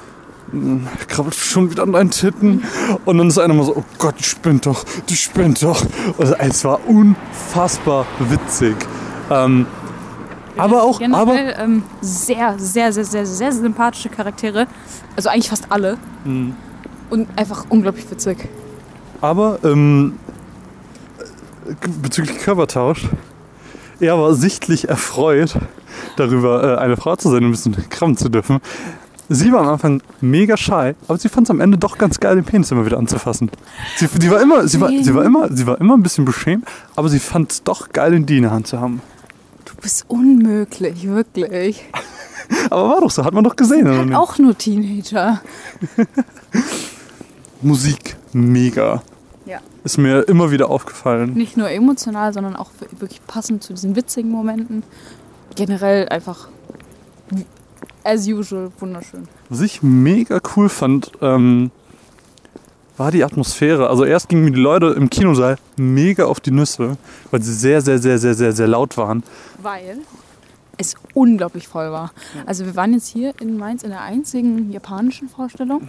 "Hm, 0.50 0.86
krabbelt 1.08 1.34
schon 1.34 1.70
wieder 1.70 1.82
an 1.84 1.92
deinen 1.92 2.10
Titten. 2.10 2.64
Und 3.04 3.18
dann 3.18 3.28
ist 3.28 3.38
einer 3.38 3.54
mal 3.54 3.64
so, 3.64 3.76
oh 3.76 3.84
Gott, 3.98 4.16
die 4.18 4.24
spinnt 4.24 4.66
doch, 4.66 4.84
die 5.08 5.16
spinnt 5.16 5.62
doch. 5.62 5.84
Also, 6.18 6.34
es 6.38 6.64
war 6.64 6.80
unfassbar 6.88 8.06
witzig. 8.18 8.76
Ähm, 9.30 9.66
aber 10.56 10.82
auch, 10.82 11.00
aber, 11.00 11.34
Generell 11.34 11.56
ähm, 11.58 11.82
sehr, 12.00 12.58
sehr, 12.58 12.92
sehr, 12.92 13.04
sehr, 13.04 13.26
sehr 13.26 13.52
sympathische 13.52 14.08
Charaktere. 14.08 14.66
Also 15.16 15.28
eigentlich 15.28 15.50
fast 15.50 15.66
alle. 15.70 15.96
Mhm. 16.24 16.54
Und 17.10 17.28
einfach 17.36 17.66
unglaublich 17.68 18.08
witzig. 18.10 18.48
aber 19.20 19.58
ähm, 19.64 20.14
bezüglich 22.02 22.38
Körpertausch, 22.38 23.08
er 24.00 24.18
war 24.18 24.34
sichtlich 24.34 24.88
erfreut 24.88 25.56
darüber, 26.16 26.76
äh, 26.76 26.80
eine 26.80 26.96
Frau 26.96 27.16
zu 27.16 27.28
sein 27.28 27.38
und 27.38 27.48
ein 27.48 27.50
bisschen 27.50 27.88
krammen 27.90 28.16
zu 28.16 28.28
dürfen. 28.28 28.60
Sie 29.32 29.52
war 29.52 29.60
am 29.60 29.68
Anfang 29.68 30.02
mega 30.20 30.56
shy, 30.56 30.94
aber 31.06 31.18
sie 31.18 31.28
fand 31.28 31.46
es 31.46 31.50
am 31.50 31.60
Ende 31.60 31.78
doch 31.78 31.98
ganz 31.98 32.18
geil, 32.18 32.34
den 32.34 32.44
Penis 32.44 32.72
immer 32.72 32.84
wieder 32.84 32.98
anzufassen. 32.98 33.48
Sie, 33.96 34.08
die 34.08 34.28
war 34.28 34.40
immer, 34.40 34.66
sie, 34.66 34.80
war, 34.80 34.88
sie, 34.88 35.14
war 35.14 35.24
immer, 35.24 35.48
sie 35.52 35.66
war 35.68 35.80
immer 35.80 35.96
ein 35.96 36.02
bisschen 36.02 36.24
beschämt, 36.24 36.66
aber 36.96 37.08
sie 37.08 37.20
fand 37.20 37.52
es 37.52 37.62
doch 37.62 37.90
geil, 37.92 38.10
den 38.10 38.26
die 38.26 38.38
in 38.38 38.42
der 38.42 38.50
Hand 38.50 38.66
zu 38.66 38.80
haben. 38.80 39.00
Du 39.70 39.82
bist 39.82 40.04
unmöglich, 40.08 41.06
wirklich. 41.06 41.84
Aber 42.70 42.88
war 42.88 43.00
doch 43.00 43.10
so, 43.10 43.24
hat 43.24 43.32
man 43.32 43.44
doch 43.44 43.54
gesehen. 43.54 43.86
oder 43.86 44.04
nicht? 44.04 44.16
Auch 44.16 44.36
nur 44.38 44.58
Teenager. 44.58 45.40
Musik, 47.62 48.16
mega. 48.32 49.02
Ja. 49.46 49.60
Ist 49.84 49.98
mir 49.98 50.22
immer 50.22 50.50
wieder 50.50 50.68
aufgefallen. 50.70 51.34
Nicht 51.34 51.56
nur 51.56 51.70
emotional, 51.70 52.32
sondern 52.32 52.56
auch 52.56 52.70
wirklich 52.98 53.24
passend 53.26 53.62
zu 53.62 53.74
diesen 53.74 53.94
witzigen 53.94 54.30
Momenten. 54.30 54.82
Generell 55.54 56.08
einfach 56.08 56.48
as 58.02 58.26
usual 58.26 58.72
wunderschön. 58.78 59.28
Was 59.48 59.60
ich 59.60 59.82
mega 59.82 60.40
cool 60.56 60.68
fand, 60.68 61.12
ähm, 61.20 61.70
war 63.00 63.10
die 63.10 63.24
Atmosphäre. 63.24 63.88
Also 63.88 64.04
erst 64.04 64.28
gingen 64.28 64.44
mir 64.44 64.50
die 64.50 64.60
Leute 64.60 64.88
im 64.88 65.08
Kinosaal 65.08 65.56
mega 65.76 66.26
auf 66.26 66.38
die 66.40 66.50
Nüsse, 66.50 66.98
weil 67.30 67.42
sie 67.42 67.54
sehr, 67.54 67.80
sehr, 67.80 67.98
sehr, 67.98 68.18
sehr, 68.18 68.34
sehr, 68.34 68.52
sehr 68.52 68.68
laut 68.68 68.96
waren. 68.98 69.22
Weil 69.62 69.98
es 70.76 70.94
unglaublich 71.14 71.68
voll 71.68 71.92
war. 71.92 72.12
Also 72.46 72.64
wir 72.64 72.74
waren 72.76 72.92
jetzt 72.94 73.08
hier 73.08 73.34
in 73.40 73.58
Mainz 73.58 73.82
in 73.82 73.90
der 73.90 74.00
einzigen 74.00 74.72
japanischen 74.72 75.28
Vorstellung 75.28 75.88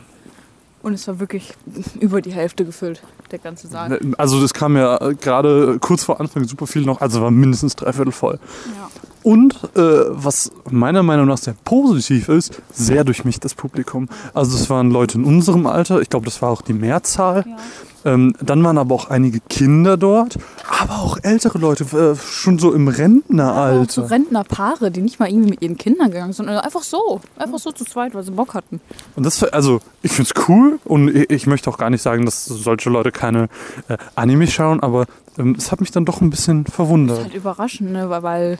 und 0.81 0.93
es 0.93 1.07
war 1.07 1.19
wirklich 1.19 1.53
über 1.99 2.21
die 2.21 2.33
Hälfte 2.33 2.65
gefüllt, 2.65 3.01
der 3.31 3.39
ganze 3.39 3.67
Saal. 3.67 3.99
Also 4.17 4.41
das 4.41 4.53
kam 4.53 4.75
ja 4.75 4.97
gerade 5.13 5.77
kurz 5.79 6.03
vor 6.03 6.19
Anfang 6.19 6.43
super 6.45 6.67
viel 6.67 6.83
noch, 6.83 7.01
also 7.01 7.21
war 7.21 7.31
mindestens 7.31 7.75
dreiviertel 7.75 8.11
voll. 8.11 8.39
Ja. 8.75 8.89
Und 9.23 9.53
äh, 9.75 9.79
was 10.09 10.51
meiner 10.69 11.03
Meinung 11.03 11.27
nach 11.27 11.37
sehr 11.37 11.55
positiv 11.63 12.29
ist, 12.29 12.61
sehr 12.71 13.03
durchmischtes 13.03 13.53
Publikum. 13.53 14.09
Also 14.33 14.55
es 14.57 14.69
waren 14.69 14.91
Leute 14.91 15.17
in 15.17 15.25
unserem 15.25 15.67
Alter, 15.67 16.01
ich 16.01 16.09
glaube, 16.09 16.25
das 16.25 16.41
war 16.41 16.49
auch 16.49 16.61
die 16.61 16.73
Mehrzahl. 16.73 17.45
Ja. 17.47 17.57
Ähm, 18.03 18.33
dann 18.41 18.63
waren 18.63 18.77
aber 18.79 18.95
auch 18.95 19.09
einige 19.11 19.39
Kinder 19.41 19.95
dort, 19.95 20.37
aber 20.81 20.95
auch 20.95 21.19
ältere 21.21 21.59
Leute, 21.59 21.83
äh, 21.95 22.15
schon 22.15 22.57
so 22.57 22.73
im 22.73 22.87
Aber 22.87 22.91
auch 22.91 22.97
so 22.97 23.03
Rentneralter. 23.03 24.09
Rentnerpaare, 24.09 24.91
die 24.91 25.01
nicht 25.01 25.19
mal 25.19 25.29
irgendwie 25.29 25.51
mit 25.51 25.61
ihren 25.61 25.77
Kindern 25.77 26.09
gegangen 26.09 26.33
sind, 26.33 26.47
sondern 26.47 26.63
einfach 26.63 26.81
so. 26.81 27.21
Einfach 27.37 27.59
so 27.59 27.71
zu 27.71 27.85
zweit, 27.85 28.15
weil 28.15 28.23
sie 28.23 28.31
Bock 28.31 28.55
hatten. 28.55 28.81
Und 29.15 29.25
das, 29.25 29.43
also, 29.43 29.81
ich 30.01 30.11
find's 30.11 30.33
cool 30.47 30.79
und 30.83 31.09
ich, 31.09 31.45
möchte 31.45 31.69
auch 31.69 31.77
gar 31.77 31.89
nicht 31.91 32.01
sagen, 32.01 32.25
dass 32.25 32.45
solche 32.45 32.89
Leute 32.89 33.11
keine 33.11 33.49
äh, 33.87 33.97
Anime 34.15 34.47
schauen, 34.47 34.79
aber 34.79 35.05
ähm, 35.37 35.55
es 35.55 35.71
hat 35.71 35.79
mich 35.79 35.91
dann 35.91 36.05
doch 36.05 36.21
ein 36.21 36.31
bisschen 36.31 36.63
Das 36.63 36.71
ist 36.71 36.75
verwundert. 36.75 37.23
halt 37.23 37.35
überraschend, 37.35 37.91
ne? 37.91 38.09
weil, 38.09 38.23
weil 38.23 38.59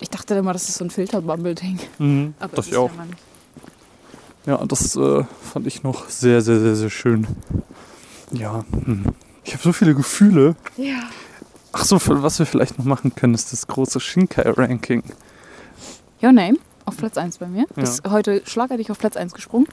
ich 0.00 0.10
dachte 0.10 0.34
immer, 0.34 0.52
das 0.52 0.68
ist 0.68 0.78
so 0.78 0.84
ein 0.84 0.90
Filterbubble-Ding. 0.90 1.78
Mhm, 1.98 2.34
Aber 2.38 2.56
das 2.56 2.66
ist 2.66 2.72
ich 2.72 2.78
auch. 2.78 2.90
Ja. 4.46 4.56
Ja, 4.58 4.64
das 4.64 4.94
äh, 4.94 5.24
fand 5.42 5.66
ich 5.66 5.82
noch 5.82 6.08
sehr, 6.08 6.40
sehr, 6.40 6.60
sehr, 6.60 6.76
sehr 6.76 6.90
schön. 6.90 7.26
Ja, 8.30 8.64
hm. 8.84 9.06
ich 9.44 9.52
habe 9.54 9.62
so 9.62 9.72
viele 9.72 9.94
Gefühle. 9.94 10.54
ja. 10.76 11.00
Ach 11.78 11.84
so, 11.84 12.00
was 12.00 12.38
wir 12.38 12.46
vielleicht 12.46 12.78
noch 12.78 12.86
machen 12.86 13.14
können, 13.14 13.34
ist 13.34 13.52
das 13.52 13.66
große 13.66 14.00
Shinkai-Ranking. 14.00 15.02
Your 16.22 16.32
Name 16.32 16.56
auf 16.86 16.96
Platz 16.96 17.18
1 17.18 17.36
bei 17.36 17.48
mir. 17.48 17.66
Ist 17.76 18.08
heute 18.08 18.40
schlagartig 18.46 18.90
auf 18.90 18.98
Platz 18.98 19.14
1 19.14 19.34
gesprungen. 19.34 19.66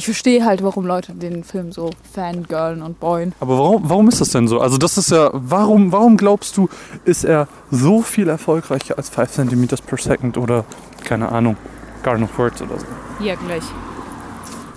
Ich 0.00 0.06
verstehe 0.06 0.46
halt, 0.46 0.62
warum 0.62 0.86
Leute 0.86 1.12
den 1.12 1.44
Film 1.44 1.72
so 1.72 1.90
fangirlen 2.14 2.80
und 2.80 2.98
boyen. 3.00 3.34
Aber 3.38 3.58
warum, 3.58 3.82
warum 3.86 4.08
ist 4.08 4.18
das 4.18 4.30
denn 4.30 4.48
so? 4.48 4.58
Also 4.58 4.78
das 4.78 4.96
ist 4.96 5.10
ja, 5.10 5.28
warum, 5.34 5.92
warum 5.92 6.16
glaubst 6.16 6.56
du, 6.56 6.70
ist 7.04 7.22
er 7.22 7.48
so 7.70 8.00
viel 8.00 8.30
erfolgreicher 8.30 8.96
als 8.96 9.10
5 9.10 9.30
cm 9.30 9.68
per 9.86 9.98
second 9.98 10.38
oder, 10.38 10.64
keine 11.04 11.30
Ahnung, 11.30 11.58
Garden 12.02 12.24
of 12.24 12.38
Words 12.38 12.62
oder 12.62 12.78
so? 12.78 12.86
Hier 13.18 13.36
gleich. 13.36 13.62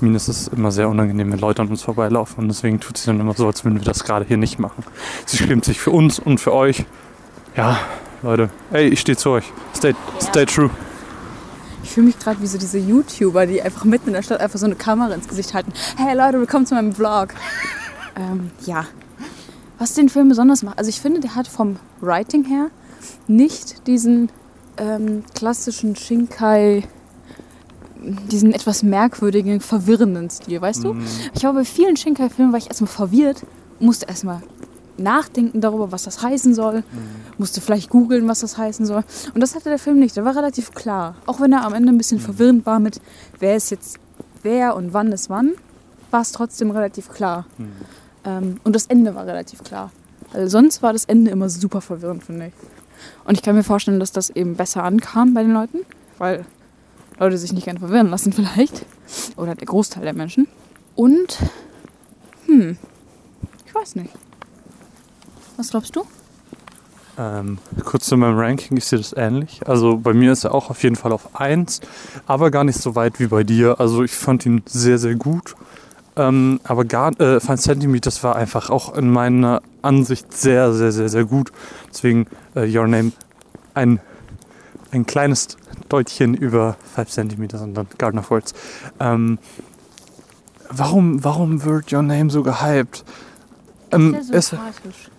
Mir 0.01 0.13
ist 0.13 0.27
es 0.27 0.49
immer 0.49 0.73
sehr 0.73 0.89
unangenehm, 0.89 1.31
wenn 1.31 1.39
Leute 1.39 1.61
an 1.61 1.69
uns 1.69 1.83
vorbeilaufen 1.83 2.43
und 2.43 2.49
deswegen 2.49 2.81
tut 2.81 2.97
sie 2.97 3.05
dann 3.05 3.21
immer 3.21 3.33
so, 3.33 3.47
als 3.47 3.63
würden 3.63 3.79
wir 3.79 3.85
das 3.85 4.03
gerade 4.03 4.25
hier 4.25 4.35
nicht 4.35 4.59
machen. 4.59 4.83
Sie 5.25 5.37
schämt 5.37 5.63
sich 5.63 5.79
für 5.79 5.91
uns 5.91 6.19
und 6.19 6.41
für 6.41 6.51
euch. 6.51 6.83
Ja, 7.55 7.79
Leute, 8.23 8.49
ey, 8.73 8.89
ich 8.89 8.99
stehe 8.99 9.15
zu 9.15 9.29
euch. 9.29 9.45
Stay, 9.73 9.95
stay 10.19 10.45
true. 10.45 10.69
Ich 11.83 11.91
fühle 11.91 12.07
mich 12.07 12.17
gerade 12.17 12.41
wie 12.41 12.47
so 12.47 12.57
diese 12.57 12.77
YouTuber, 12.77 13.45
die 13.45 13.61
einfach 13.61 13.83
mitten 13.83 14.07
in 14.07 14.13
der 14.13 14.23
Stadt 14.23 14.39
einfach 14.39 14.57
so 14.57 14.65
eine 14.65 14.75
Kamera 14.75 15.13
ins 15.13 15.27
Gesicht 15.27 15.53
halten. 15.53 15.73
Hey 15.97 16.15
Leute, 16.15 16.39
willkommen 16.39 16.65
zu 16.65 16.75
meinem 16.75 16.93
Vlog. 16.93 17.33
ähm, 18.15 18.51
ja. 18.65 18.85
Was 19.77 19.93
den 19.93 20.07
Film 20.07 20.29
besonders 20.29 20.63
macht, 20.63 20.77
also 20.77 20.89
ich 20.89 21.01
finde, 21.01 21.19
der 21.19 21.35
hat 21.35 21.47
vom 21.47 21.75
Writing 21.99 22.45
her 22.45 22.69
nicht 23.27 23.85
diesen 23.85 24.29
ähm, 24.77 25.23
klassischen 25.35 25.97
Shinkai, 25.97 26.83
diesen 28.31 28.53
etwas 28.53 28.81
merkwürdigen, 28.81 29.59
verwirrenden 29.59 30.29
Stil, 30.29 30.61
weißt 30.61 30.85
du? 30.85 30.95
Ich 31.33 31.43
habe 31.43 31.59
bei 31.59 31.65
vielen 31.65 31.97
Shinkai-Filmen 31.97 32.53
war 32.53 32.59
ich 32.59 32.67
erstmal 32.67 32.89
verwirrt, 32.89 33.45
musste 33.79 34.05
erstmal 34.05 34.41
nachdenken 34.97 35.61
darüber, 35.61 35.91
was 35.91 36.03
das 36.03 36.21
heißen 36.21 36.53
soll, 36.53 36.83
musste 37.37 37.61
vielleicht 37.61 37.89
googeln, 37.89 38.27
was 38.27 38.41
das 38.41 38.57
heißen 38.57 38.85
soll. 38.85 39.03
Und 39.33 39.41
das 39.41 39.55
hatte 39.55 39.69
der 39.69 39.79
Film 39.79 39.99
nicht. 39.99 40.15
Der 40.15 40.25
war 40.25 40.35
relativ 40.35 40.71
klar. 40.71 41.15
Auch 41.25 41.39
wenn 41.39 41.53
er 41.53 41.65
am 41.65 41.73
Ende 41.73 41.91
ein 41.91 41.97
bisschen 41.97 42.19
verwirrend 42.19 42.65
war 42.65 42.79
mit, 42.79 43.01
wer 43.39 43.55
ist 43.55 43.71
jetzt 43.71 43.99
wer 44.43 44.75
und 44.75 44.93
wann 44.93 45.11
ist 45.11 45.29
wann, 45.29 45.53
war 46.11 46.21
es 46.21 46.31
trotzdem 46.31 46.71
relativ 46.71 47.09
klar. 47.09 47.45
Ähm, 48.25 48.59
und 48.63 48.75
das 48.75 48.85
Ende 48.85 49.15
war 49.15 49.25
relativ 49.25 49.63
klar. 49.63 49.91
Also 50.33 50.47
sonst 50.47 50.81
war 50.81 50.93
das 50.93 51.05
Ende 51.05 51.31
immer 51.31 51.49
super 51.49 51.81
verwirrend, 51.81 52.23
finde 52.23 52.47
ich. 52.47 52.53
Und 53.25 53.35
ich 53.35 53.43
kann 53.43 53.55
mir 53.55 53.63
vorstellen, 53.63 53.99
dass 53.99 54.11
das 54.11 54.29
eben 54.29 54.55
besser 54.55 54.83
ankam 54.83 55.33
bei 55.33 55.43
den 55.43 55.53
Leuten, 55.53 55.79
weil 56.17 56.45
Leute 57.19 57.37
sich 57.37 57.53
nicht 57.53 57.65
gerne 57.65 57.79
verwirren 57.79 58.09
lassen 58.09 58.33
vielleicht. 58.33 58.85
Oder 59.37 59.55
der 59.55 59.67
Großteil 59.67 60.03
der 60.03 60.13
Menschen. 60.13 60.47
Und, 60.95 61.39
hm, 62.45 62.77
ich 63.65 63.75
weiß 63.75 63.95
nicht. 63.95 64.13
Was 65.57 65.69
glaubst 65.69 65.95
du? 65.95 66.05
Ähm, 67.17 67.59
kurz 67.85 68.05
zu 68.05 68.17
meinem 68.17 68.37
Ranking, 68.39 68.77
ich 68.77 68.85
sehe 68.85 68.97
das 68.97 69.13
ähnlich. 69.13 69.61
Also 69.67 69.97
bei 69.97 70.13
mir 70.13 70.31
ist 70.31 70.45
er 70.45 70.53
auch 70.53 70.69
auf 70.69 70.81
jeden 70.81 70.95
Fall 70.95 71.11
auf 71.11 71.39
1, 71.39 71.81
aber 72.25 72.49
gar 72.49 72.63
nicht 72.63 72.79
so 72.79 72.95
weit 72.95 73.19
wie 73.19 73.27
bei 73.27 73.43
dir. 73.43 73.79
Also 73.79 74.03
ich 74.03 74.13
fand 74.13 74.45
ihn 74.45 74.63
sehr, 74.65 74.97
sehr 74.97 75.15
gut. 75.15 75.55
Ähm, 76.15 76.59
aber 76.63 76.85
gar, 76.85 77.19
äh, 77.19 77.39
5 77.39 77.59
cm, 77.59 78.01
das 78.01 78.23
war 78.23 78.35
einfach 78.35 78.69
auch 78.69 78.95
in 78.95 79.11
meiner 79.11 79.61
Ansicht 79.81 80.33
sehr, 80.33 80.73
sehr, 80.73 80.91
sehr, 80.91 81.09
sehr 81.09 81.25
gut. 81.25 81.51
Deswegen 81.89 82.27
äh, 82.55 82.67
Your 82.67 82.87
Name 82.87 83.11
ein, 83.73 83.99
ein 84.91 85.05
kleines 85.05 85.57
Deutchen 85.89 86.33
über 86.35 86.77
5 86.95 87.09
cm 87.09 87.61
und 87.61 87.73
dann 87.75 87.87
Garden 87.97 88.19
of 88.19 88.29
Words. 88.31 88.53
Ähm, 88.99 89.39
warum, 90.69 91.23
warum 91.23 91.63
wird 91.63 91.91
Your 91.91 92.03
Name 92.03 92.29
so 92.29 92.43
gehypt? 92.43 93.03
Ähm, 93.91 94.15
es, 94.31 94.49
sympathisch. 94.49 95.09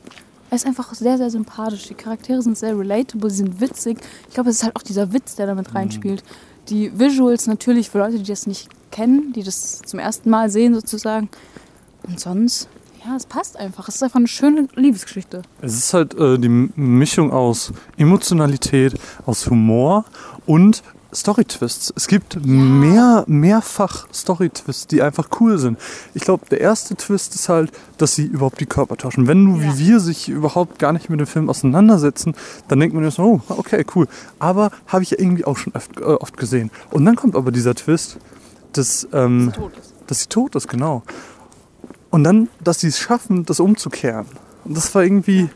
Er 0.54 0.56
ist 0.56 0.66
einfach 0.66 0.94
sehr, 0.94 1.18
sehr 1.18 1.30
sympathisch. 1.30 1.88
Die 1.88 1.94
Charaktere 1.94 2.40
sind 2.40 2.56
sehr 2.56 2.78
relatable, 2.78 3.28
sie 3.28 3.38
sind 3.38 3.60
witzig. 3.60 3.98
Ich 4.28 4.34
glaube, 4.34 4.50
es 4.50 4.58
ist 4.58 4.62
halt 4.62 4.76
auch 4.76 4.82
dieser 4.82 5.12
Witz, 5.12 5.34
der 5.34 5.48
damit 5.48 5.74
reinspielt. 5.74 6.22
Die 6.68 6.96
Visuals 6.96 7.48
natürlich 7.48 7.90
für 7.90 7.98
Leute, 7.98 8.18
die 8.18 8.30
das 8.30 8.46
nicht 8.46 8.68
kennen, 8.92 9.32
die 9.32 9.42
das 9.42 9.82
zum 9.82 9.98
ersten 9.98 10.30
Mal 10.30 10.50
sehen 10.50 10.72
sozusagen. 10.72 11.28
Und 12.04 12.20
sonst, 12.20 12.68
ja, 13.04 13.16
es 13.16 13.26
passt 13.26 13.56
einfach. 13.56 13.88
Es 13.88 13.96
ist 13.96 14.04
einfach 14.04 14.20
eine 14.20 14.28
schöne 14.28 14.68
Liebesgeschichte. 14.76 15.42
Es 15.60 15.74
ist 15.76 15.92
halt 15.92 16.14
äh, 16.14 16.38
die 16.38 16.48
Mischung 16.48 17.32
aus 17.32 17.72
Emotionalität, 17.96 18.94
aus 19.26 19.50
Humor 19.50 20.04
und 20.46 20.84
Storytwists. 21.14 21.92
Es 21.96 22.08
gibt 22.08 22.44
mehr, 22.44 23.24
mehrfach 23.26 24.06
Storytwists, 24.12 24.86
die 24.88 25.00
einfach 25.02 25.28
cool 25.40 25.58
sind. 25.58 25.78
Ich 26.14 26.22
glaube, 26.22 26.46
der 26.50 26.60
erste 26.60 26.96
Twist 26.96 27.34
ist 27.34 27.48
halt, 27.48 27.70
dass 27.98 28.14
sie 28.14 28.24
überhaupt 28.24 28.60
die 28.60 28.66
Körper 28.66 28.96
tauschen. 28.96 29.26
Wenn 29.26 29.44
du 29.44 29.60
Ja. 29.60 29.74
wie 29.74 29.78
wir 29.86 30.00
sich 30.00 30.28
überhaupt 30.28 30.78
gar 30.78 30.92
nicht 30.92 31.08
mit 31.10 31.20
dem 31.20 31.26
Film 31.26 31.48
auseinandersetzen, 31.48 32.34
dann 32.68 32.80
denkt 32.80 32.94
man 32.94 33.04
erst, 33.04 33.18
oh, 33.18 33.40
okay, 33.48 33.84
cool. 33.94 34.08
Aber 34.38 34.70
habe 34.86 35.02
ich 35.02 35.10
ja 35.10 35.18
irgendwie 35.18 35.44
auch 35.44 35.56
schon 35.56 35.72
oft, 35.74 35.96
äh, 35.98 36.02
oft 36.04 36.36
gesehen. 36.36 36.70
Und 36.90 37.04
dann 37.04 37.16
kommt 37.16 37.36
aber 37.36 37.52
dieser 37.52 37.74
Twist, 37.74 38.18
dass, 38.72 39.06
ähm, 39.12 39.52
Tot 39.54 39.72
ist. 39.78 39.94
dass 40.08 40.20
sie 40.22 40.28
tot 40.28 40.54
ist, 40.56 40.68
genau. 40.68 41.02
Und 42.10 42.24
dann, 42.24 42.48
dass 42.62 42.80
sie 42.80 42.88
es 42.88 42.98
schaffen, 42.98 43.44
das 43.44 43.60
umzukehren. 43.60 44.26
Und 44.64 44.76
das 44.76 44.94
war 44.94 45.02
irgendwie 45.04 45.48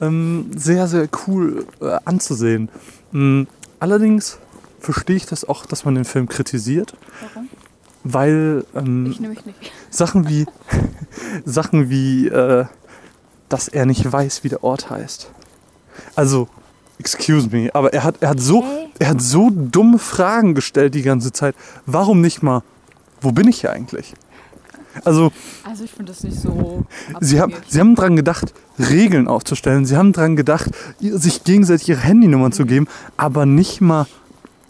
ähm, 0.00 0.50
sehr, 0.54 0.88
sehr 0.88 1.08
cool 1.26 1.66
äh, 1.80 1.96
anzusehen. 2.04 2.68
Mm, 3.12 3.42
allerdings 3.80 4.38
verstehe 4.86 5.16
ich 5.16 5.26
das 5.26 5.44
auch, 5.44 5.66
dass 5.66 5.84
man 5.84 5.94
den 5.96 6.04
Film 6.04 6.28
kritisiert, 6.28 6.94
Warum? 7.34 7.48
weil 8.04 8.64
ähm, 8.74 9.06
Ich 9.10 9.18
nämlich 9.20 9.44
nicht. 9.44 9.72
Sachen 9.90 10.28
wie, 10.28 10.46
Sachen 11.44 11.90
wie, 11.90 12.28
äh, 12.28 12.64
dass 13.48 13.68
er 13.68 13.84
nicht 13.86 14.10
weiß, 14.10 14.44
wie 14.44 14.48
der 14.48 14.62
Ort 14.64 14.88
heißt. 14.90 15.30
Also, 16.14 16.48
excuse 16.98 17.48
me, 17.50 17.68
aber 17.74 17.92
er 17.92 18.04
hat, 18.04 18.16
er 18.20 18.30
hat 18.30 18.40
so, 18.40 18.62
Hey. 18.62 18.88
er 19.00 19.08
hat 19.10 19.20
so 19.20 19.50
dumme 19.52 19.98
Fragen 19.98 20.54
gestellt 20.54 20.94
die 20.94 21.02
ganze 21.02 21.32
Zeit. 21.32 21.54
Warum 21.84 22.20
nicht 22.20 22.42
mal, 22.42 22.62
wo 23.20 23.32
bin 23.32 23.48
ich 23.48 23.60
hier 23.62 23.72
eigentlich? 23.72 24.14
Also, 25.04 25.30
Also 25.64 25.84
ich 25.84 25.90
finde 25.92 26.12
das 26.12 26.22
nicht 26.22 26.40
so. 26.40 26.84
Sie 27.20 27.38
haben, 27.40 27.52
sie 27.68 27.80
haben 27.80 27.94
dran 27.96 28.16
gedacht, 28.16 28.54
Regeln 28.78 29.28
aufzustellen. 29.28 29.84
Sie 29.84 29.96
haben 29.96 30.12
dran 30.14 30.36
gedacht, 30.36 30.70
sich 31.00 31.44
gegenseitig 31.44 31.88
ihre 31.90 32.00
Handynummern 32.00 32.52
zu 32.52 32.64
geben, 32.64 32.86
aber 33.16 33.44
nicht 33.46 33.80
mal, 33.82 34.06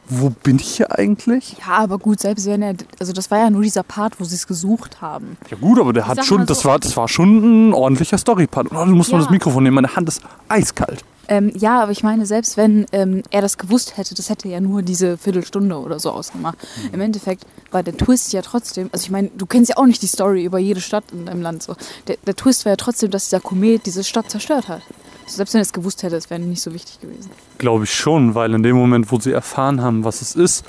wo 0.09 0.31
bin 0.31 0.57
ich 0.57 0.77
hier 0.77 0.97
eigentlich? 0.99 1.57
Ja, 1.67 1.75
aber 1.79 1.99
gut, 1.99 2.21
selbst 2.21 2.47
wenn 2.47 2.63
er. 2.63 2.75
Also 3.01 3.13
das 3.13 3.31
war 3.31 3.39
ja 3.39 3.51
nur 3.51 3.63
dieser 3.63 3.83
Part, 3.83 4.21
wo 4.21 4.25
sie 4.25 4.35
es 4.37 4.47
gesucht 4.47 5.01
haben. 5.01 5.37
Ja 5.51 5.57
gut, 5.57 5.79
aber 5.81 5.93
der 5.93 6.07
hat 6.07 6.17
sag 6.17 6.25
schon, 6.27 6.39
mal 6.39 6.47
das 6.47 6.61
so- 6.61 6.69
war, 6.69 6.79
das 6.79 6.97
war 6.97 7.09
schon 7.09 7.69
ein 7.71 7.73
ordentlicher 7.75 8.19
Storypart. 8.19 8.69
Und 8.69 8.89
du 8.89 8.95
musst 8.95 9.11
mal 9.13 9.19
Ja. 9.19 9.25
das 9.25 9.31
Mikrofon 9.31 9.63
nehmen, 9.65 9.75
meine 9.77 9.95
Hand 9.97 10.09
ist 10.09 10.23
eiskalt. 10.49 11.05
Ähm, 11.29 11.51
ja, 11.57 11.83
aber 11.83 11.91
ich 11.91 12.05
meine, 12.05 12.25
selbst 12.25 12.57
wenn 12.57 12.87
ähm, 12.93 13.23
er 13.31 13.43
das 13.43 13.59
gewusst 13.59 13.97
hätte, 13.97 14.15
das 14.15 14.31
hätte 14.31 14.49
ja 14.49 14.61
nur 14.61 14.83
diese 14.83 15.19
Viertelstunde 15.19 15.77
oder 15.77 15.99
so 15.99 16.13
ausgemacht. 16.13 16.57
Mhm. 16.85 16.95
Im 16.95 17.01
Endeffekt 17.01 17.45
war 17.73 17.83
der 17.83 17.97
Twist 17.97 18.33
ja 18.33 18.43
trotzdem, 18.43 18.91
also 18.93 19.03
ich 19.03 19.11
meine, 19.11 19.31
du 19.37 19.45
kennst 19.45 19.71
ja 19.71 19.77
auch 19.77 19.87
nicht 19.87 20.01
die 20.03 20.07
Story 20.07 20.45
über 20.45 20.61
jede 20.61 20.81
Stadt 20.81 21.03
in 21.11 21.27
deinem 21.27 21.43
Land. 21.43 21.65
So. 21.65 21.75
Der, 22.07 22.17
der 22.25 22.37
Twist 22.37 22.65
war 22.65 22.71
ja 22.73 22.77
trotzdem, 22.77 23.11
dass 23.11 23.25
dieser 23.25 23.41
Komet 23.41 23.87
diese 23.87 24.05
Stadt 24.05 24.31
zerstört 24.31 24.69
hat. 24.69 24.83
Selbst 25.27 25.55
wenn 25.55 25.61
er 25.61 25.63
es 25.63 25.73
gewusst 25.73 26.03
hätte, 26.03 26.17
es 26.17 26.31
wäre 26.31 26.41
nicht 26.41 26.63
so 26.63 26.73
wichtig 26.73 27.01
gewesen. 27.01 27.31
Glaube 27.59 27.85
ich 27.85 27.95
schon, 27.95 28.35
weil 28.35 28.55
in 28.55 28.63
dem 28.63 28.77
Moment, 28.77 29.11
wo 29.11 29.19
sie 29.19 29.33
erfahren 29.33 29.83
haben, 29.83 30.05
was 30.05 30.23
es 30.23 30.35
ist, 30.35 30.65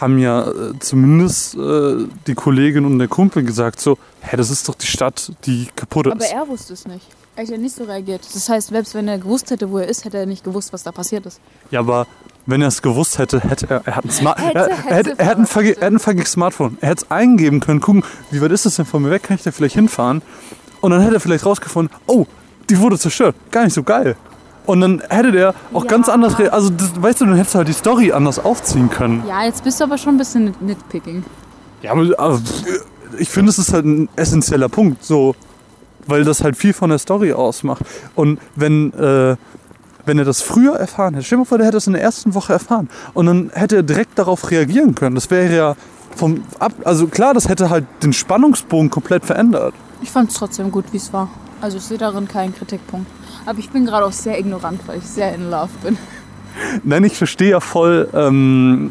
haben 0.00 0.18
ja 0.18 0.48
äh, 0.48 0.78
zumindest 0.80 1.54
äh, 1.56 2.06
die 2.26 2.34
Kollegin 2.34 2.84
und 2.84 2.98
der 2.98 3.08
Kumpel 3.08 3.42
gesagt 3.42 3.80
so, 3.80 3.98
hä, 4.20 4.36
das 4.36 4.50
ist 4.50 4.68
doch 4.68 4.74
die 4.74 4.86
Stadt, 4.86 5.32
die 5.44 5.68
kaputt 5.76 6.06
ist. 6.06 6.12
Aber 6.12 6.24
er 6.24 6.48
wusste 6.48 6.72
es 6.72 6.86
nicht. 6.86 7.06
Er 7.36 7.44
hat 7.44 7.50
ja 7.50 7.58
nicht 7.58 7.76
so 7.76 7.84
reagiert. 7.84 8.22
Das 8.34 8.48
heißt, 8.48 8.68
selbst 8.68 8.94
wenn 8.94 9.08
er 9.08 9.18
gewusst 9.18 9.50
hätte, 9.50 9.70
wo 9.70 9.78
er 9.78 9.88
ist, 9.88 10.04
hätte 10.04 10.18
er 10.18 10.26
nicht 10.26 10.44
gewusst, 10.44 10.72
was 10.72 10.82
da 10.82 10.92
passiert 10.92 11.26
ist. 11.26 11.40
Ja, 11.70 11.80
aber 11.80 12.06
wenn 12.46 12.60
er 12.62 12.68
es 12.68 12.82
gewusst 12.82 13.18
hätte, 13.18 13.40
hätte 13.40 13.68
er, 13.68 13.86
er 13.86 13.96
hat 13.96 14.04
ein, 14.04 14.10
Smart, 14.10 14.38
Hätte, 14.40 14.58
er, 14.58 14.76
hätte, 14.76 14.88
er, 14.88 14.94
hätte, 14.94 15.10
er, 15.18 15.26
hat 15.26 15.38
ein 15.38 15.46
er 15.46 15.86
hat 15.86 15.92
ein 15.92 15.98
fucking 15.98 16.26
Smartphone. 16.26 16.78
Er 16.80 16.90
hätte 16.90 17.04
es 17.04 17.10
eingeben 17.10 17.60
können, 17.60 17.80
gucken, 17.80 18.04
wie 18.30 18.40
weit 18.40 18.50
ist 18.52 18.66
das 18.66 18.76
denn 18.76 18.86
von 18.86 19.02
mir 19.02 19.10
weg, 19.10 19.22
kann 19.22 19.36
ich 19.36 19.42
da 19.42 19.52
vielleicht 19.52 19.74
hinfahren? 19.74 20.22
Und 20.80 20.90
dann 20.90 21.02
hätte 21.02 21.14
er 21.14 21.20
vielleicht 21.20 21.46
rausgefunden, 21.46 21.94
oh, 22.06 22.26
die 22.70 22.78
wurde 22.78 22.98
zerstört, 22.98 23.34
gar 23.50 23.64
nicht 23.64 23.74
so 23.74 23.82
geil. 23.82 24.16
Und 24.66 24.80
dann 24.80 25.02
hätte 25.08 25.32
der 25.32 25.54
auch 25.72 25.82
Ja. 25.84 25.90
ganz 25.90 26.08
anders, 26.08 26.36
also 26.36 26.70
das, 26.70 26.90
weißt 27.02 27.20
du, 27.22 27.26
dann 27.26 27.34
hättest 27.34 27.54
du 27.54 27.58
halt 27.58 27.68
die 27.68 27.72
Story 27.72 28.12
anders 28.12 28.38
aufziehen 28.38 28.88
können. 28.88 29.24
Ja, 29.26 29.44
jetzt 29.44 29.64
bist 29.64 29.80
du 29.80 29.84
aber 29.84 29.98
schon 29.98 30.14
ein 30.14 30.18
bisschen 30.18 30.44
nit- 30.44 30.62
nitpicking. 30.62 31.24
Ja, 31.82 31.92
aber, 31.92 32.06
aber 32.18 32.40
ich 33.18 33.28
finde, 33.28 33.50
es 33.50 33.58
ist 33.58 33.72
halt 33.72 33.84
ein 33.84 34.08
essentieller 34.16 34.68
Punkt. 34.68 35.04
So, 35.04 35.34
weil 36.06 36.24
das 36.24 36.42
halt 36.44 36.56
viel 36.56 36.72
von 36.72 36.90
der 36.90 36.98
Story 36.98 37.32
ausmacht. 37.32 37.82
Und 38.14 38.38
wenn, 38.54 38.92
äh, 38.92 39.36
wenn 40.06 40.18
er 40.18 40.24
das 40.24 40.40
früher 40.42 40.74
erfahren 40.76 41.14
hätte, 41.14 41.26
stell 41.26 41.36
dir 41.36 41.40
mal 41.40 41.46
vor, 41.46 41.58
der 41.58 41.66
hätte 41.66 41.76
es 41.78 41.86
in 41.86 41.92
der 41.94 42.02
ersten 42.02 42.34
Woche 42.34 42.52
erfahren 42.52 42.88
und 43.14 43.26
dann 43.26 43.50
hätte 43.54 43.76
er 43.76 43.82
direkt 43.82 44.18
darauf 44.18 44.50
reagieren 44.50 44.94
können. 44.94 45.14
Das 45.14 45.30
wäre 45.30 45.54
ja 45.54 45.76
vom 46.16 46.42
Ab 46.58 46.72
also 46.84 47.06
klar, 47.06 47.34
das 47.34 47.48
hätte 47.48 47.70
halt 47.70 47.86
den 48.02 48.12
Spannungsbogen 48.12 48.90
komplett 48.90 49.24
verändert. 49.24 49.74
Ich 50.02 50.10
fand 50.10 50.30
es 50.30 50.36
trotzdem 50.36 50.70
gut, 50.70 50.84
wie 50.92 50.96
es 50.96 51.12
war. 51.12 51.28
Also 51.60 51.76
ich 51.76 51.84
sehe 51.84 51.98
darin 51.98 52.26
keinen 52.26 52.54
Kritikpunkt. 52.54 53.10
Aber 53.46 53.58
ich 53.58 53.70
bin 53.70 53.84
gerade 53.86 54.06
auch 54.06 54.12
sehr 54.12 54.38
ignorant, 54.38 54.80
weil 54.86 54.98
ich 54.98 55.04
sehr 55.04 55.34
in 55.34 55.50
Love 55.50 55.70
bin. 55.82 55.98
Nein, 56.84 57.04
ich 57.04 57.16
verstehe 57.16 57.50
ja 57.50 57.60
voll, 57.60 58.08
ähm, 58.12 58.90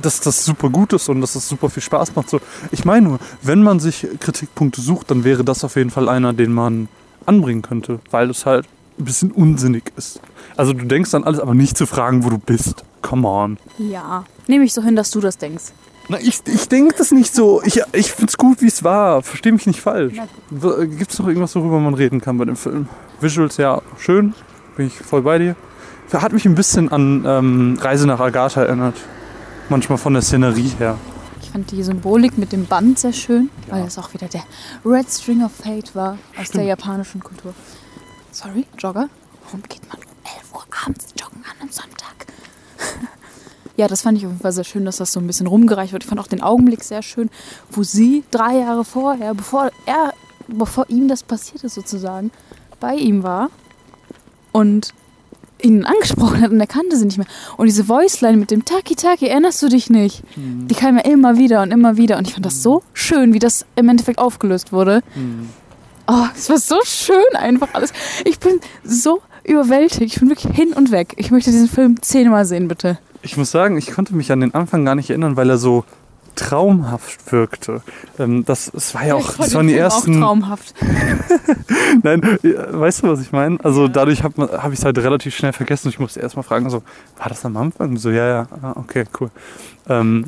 dass 0.00 0.20
das 0.20 0.44
super 0.44 0.68
gut 0.70 0.92
ist 0.92 1.08
und 1.08 1.20
dass 1.20 1.34
das 1.34 1.48
super 1.48 1.70
viel 1.70 1.82
Spaß 1.82 2.14
macht. 2.14 2.30
So, 2.30 2.40
ich 2.70 2.84
meine 2.84 3.08
nur, 3.08 3.18
wenn 3.42 3.62
man 3.62 3.80
sich 3.80 4.06
Kritikpunkte 4.20 4.80
sucht, 4.80 5.10
dann 5.10 5.24
wäre 5.24 5.44
das 5.44 5.64
auf 5.64 5.76
jeden 5.76 5.90
Fall 5.90 6.08
einer, 6.08 6.32
den 6.32 6.52
man 6.52 6.88
anbringen 7.26 7.62
könnte, 7.62 8.00
weil 8.10 8.30
es 8.30 8.46
halt 8.46 8.66
ein 8.98 9.04
bisschen 9.04 9.30
unsinnig 9.30 9.92
ist. 9.96 10.20
Also 10.56 10.72
du 10.72 10.84
denkst 10.84 11.14
an 11.14 11.24
alles, 11.24 11.40
aber 11.40 11.54
nicht 11.54 11.76
zu 11.76 11.86
fragen, 11.86 12.24
wo 12.24 12.30
du 12.30 12.38
bist. 12.38 12.84
Come 13.00 13.28
on. 13.28 13.58
Ja. 13.78 14.24
Nehme 14.46 14.64
ich 14.64 14.72
so 14.72 14.82
hin, 14.82 14.96
dass 14.96 15.10
du 15.10 15.20
das 15.20 15.38
denkst. 15.38 15.72
Na, 16.08 16.18
ich, 16.20 16.42
ich 16.46 16.68
denke 16.68 16.94
das 16.96 17.10
nicht 17.12 17.34
so. 17.34 17.62
Ich, 17.62 17.80
ich 17.92 18.12
finde 18.12 18.30
es 18.30 18.36
gut, 18.36 18.60
wie 18.60 18.66
es 18.66 18.82
war. 18.82 19.22
Verstehe 19.22 19.52
mich 19.52 19.66
nicht 19.66 19.80
falsch. 19.80 20.14
Na 20.50 20.84
Gibt 20.84 21.12
es 21.12 21.18
noch 21.18 21.28
irgendwas, 21.28 21.54
worüber 21.54 21.78
man 21.80 21.94
reden 21.94 22.20
kann 22.20 22.38
bei 22.38 22.44
dem 22.44 22.56
Film? 22.56 22.88
Visuals, 23.20 23.56
ja, 23.56 23.80
schön. 23.98 24.34
Bin 24.76 24.88
ich 24.88 24.98
voll 24.98 25.22
bei 25.22 25.38
dir. 25.38 25.56
Hat 26.12 26.32
mich 26.32 26.44
ein 26.44 26.54
bisschen 26.54 26.92
an 26.92 27.24
ähm, 27.26 27.78
Reise 27.80 28.06
nach 28.06 28.20
Agatha 28.20 28.62
erinnert. 28.62 28.96
Manchmal 29.70 29.96
von 29.96 30.12
der 30.12 30.22
Szenerie 30.22 30.72
her. 30.78 30.98
Ich 31.40 31.50
fand 31.50 31.70
die 31.70 31.82
Symbolik 31.82 32.36
mit 32.36 32.52
dem 32.52 32.66
Band 32.66 32.98
sehr 32.98 33.12
schön, 33.12 33.48
weil 33.68 33.84
es 33.84 33.96
auch 33.96 34.12
wieder 34.12 34.28
der 34.28 34.42
Red 34.84 35.10
String 35.10 35.42
of 35.42 35.52
Fate 35.52 35.94
war 35.94 36.18
aus 36.38 36.50
der 36.50 36.64
japanischen 36.64 37.22
Kultur. 37.22 37.54
Sorry, 38.30 38.66
Jogger? 38.78 39.08
Warum 39.44 39.62
geht 39.62 39.86
man 39.88 39.98
um 39.98 40.04
11 40.24 40.54
Uhr 40.54 40.64
abends 40.84 41.06
joggen 41.18 41.42
an 41.44 41.60
einem 41.60 41.70
Sonntag? 41.70 42.26
Ja, 43.76 43.88
das 43.88 44.02
fand 44.02 44.18
ich 44.18 44.24
auf 44.24 44.32
jeden 44.32 44.42
Fall 44.42 44.52
sehr 44.52 44.64
schön, 44.64 44.84
dass 44.84 44.98
das 44.98 45.12
so 45.12 45.20
ein 45.20 45.26
bisschen 45.26 45.46
rumgereicht 45.46 45.92
wird. 45.92 46.04
Ich 46.04 46.08
fand 46.08 46.20
auch 46.20 46.26
den 46.26 46.42
Augenblick 46.42 46.84
sehr 46.84 47.02
schön, 47.02 47.30
wo 47.70 47.82
sie 47.82 48.24
drei 48.30 48.58
Jahre 48.58 48.84
vorher, 48.84 49.34
bevor 49.34 49.70
er, 49.86 50.12
bevor 50.48 50.88
ihm 50.88 51.08
das 51.08 51.22
passiert 51.22 51.64
ist 51.64 51.74
sozusagen, 51.74 52.30
bei 52.80 52.94
ihm 52.94 53.22
war 53.22 53.50
und 54.52 54.92
ihn 55.62 55.84
angesprochen 55.84 56.40
hat 56.40 56.50
und 56.50 56.60
er 56.60 56.66
kannte 56.66 56.96
sie 56.96 57.04
nicht 57.04 57.18
mehr. 57.18 57.26
Und 57.56 57.66
diese 57.66 57.88
Voiceline 57.88 58.36
mit 58.36 58.50
dem 58.50 58.64
Taki 58.64 58.96
Taki, 58.96 59.28
erinnerst 59.28 59.62
du 59.62 59.68
dich 59.68 59.90
nicht? 59.90 60.22
Die 60.68 60.74
kam 60.74 60.96
ja 60.96 61.04
immer 61.04 61.38
wieder 61.38 61.62
und 61.62 61.70
immer 61.70 61.96
wieder. 61.96 62.18
Und 62.18 62.26
ich 62.26 62.34
fand 62.34 62.44
das 62.44 62.62
so 62.62 62.82
schön, 62.92 63.32
wie 63.32 63.38
das 63.38 63.64
im 63.76 63.88
Endeffekt 63.88 64.18
aufgelöst 64.18 64.72
wurde. 64.72 65.02
Oh, 66.08 66.26
es 66.36 66.50
war 66.50 66.58
so 66.58 66.80
schön 66.84 67.36
einfach 67.36 67.68
alles. 67.74 67.92
Ich 68.24 68.40
bin 68.40 68.60
so 68.82 69.22
überwältigt. 69.44 70.14
Ich 70.14 70.18
bin 70.18 70.28
wirklich 70.30 70.52
hin 70.52 70.72
und 70.72 70.90
weg. 70.90 71.14
Ich 71.16 71.30
möchte 71.30 71.52
diesen 71.52 71.68
Film 71.68 72.02
zehnmal 72.02 72.44
sehen, 72.44 72.66
bitte. 72.66 72.98
Ich 73.22 73.36
muss 73.36 73.50
sagen, 73.50 73.76
ich 73.78 73.92
konnte 73.92 74.14
mich 74.14 74.30
an 74.32 74.40
den 74.40 74.54
Anfang 74.54 74.84
gar 74.84 74.94
nicht 74.94 75.10
erinnern, 75.10 75.36
weil 75.36 75.48
er 75.50 75.58
so 75.58 75.84
traumhaft 76.34 77.30
wirkte. 77.30 77.82
Ähm, 78.18 78.44
das, 78.44 78.70
das 78.72 78.94
war 78.94 79.04
ja 79.04 79.14
auch, 79.14 79.20
Ich 79.20 79.26
fand 79.26 79.38
das 79.40 79.48
den 79.50 79.56
waren 79.56 79.66
die 79.68 79.76
ersten. 79.76 80.16
Auch 80.16 80.28
traumhaft. 80.28 80.74
Nein, 82.02 82.38
ja, 82.42 82.80
weißt 82.80 83.02
du, 83.02 83.08
was 83.08 83.20
ich 83.20 83.32
meine? 83.32 83.58
Also 83.62 83.86
dadurch 83.88 84.22
habe 84.22 84.50
hab 84.62 84.72
ich 84.72 84.78
es 84.78 84.84
halt 84.84 84.98
relativ 84.98 85.34
schnell 85.36 85.52
vergessen. 85.52 85.88
Ich 85.88 85.98
musste 85.98 86.20
erst 86.20 86.36
mal 86.36 86.42
fragen, 86.42 86.70
so, 86.70 86.82
war 87.18 87.28
das 87.28 87.44
am 87.44 87.56
Anfang? 87.56 87.96
So, 87.98 88.10
ja, 88.10 88.26
ja, 88.26 88.46
ah, 88.62 88.72
okay, 88.76 89.04
cool. 89.20 89.30
Ähm, 89.88 90.26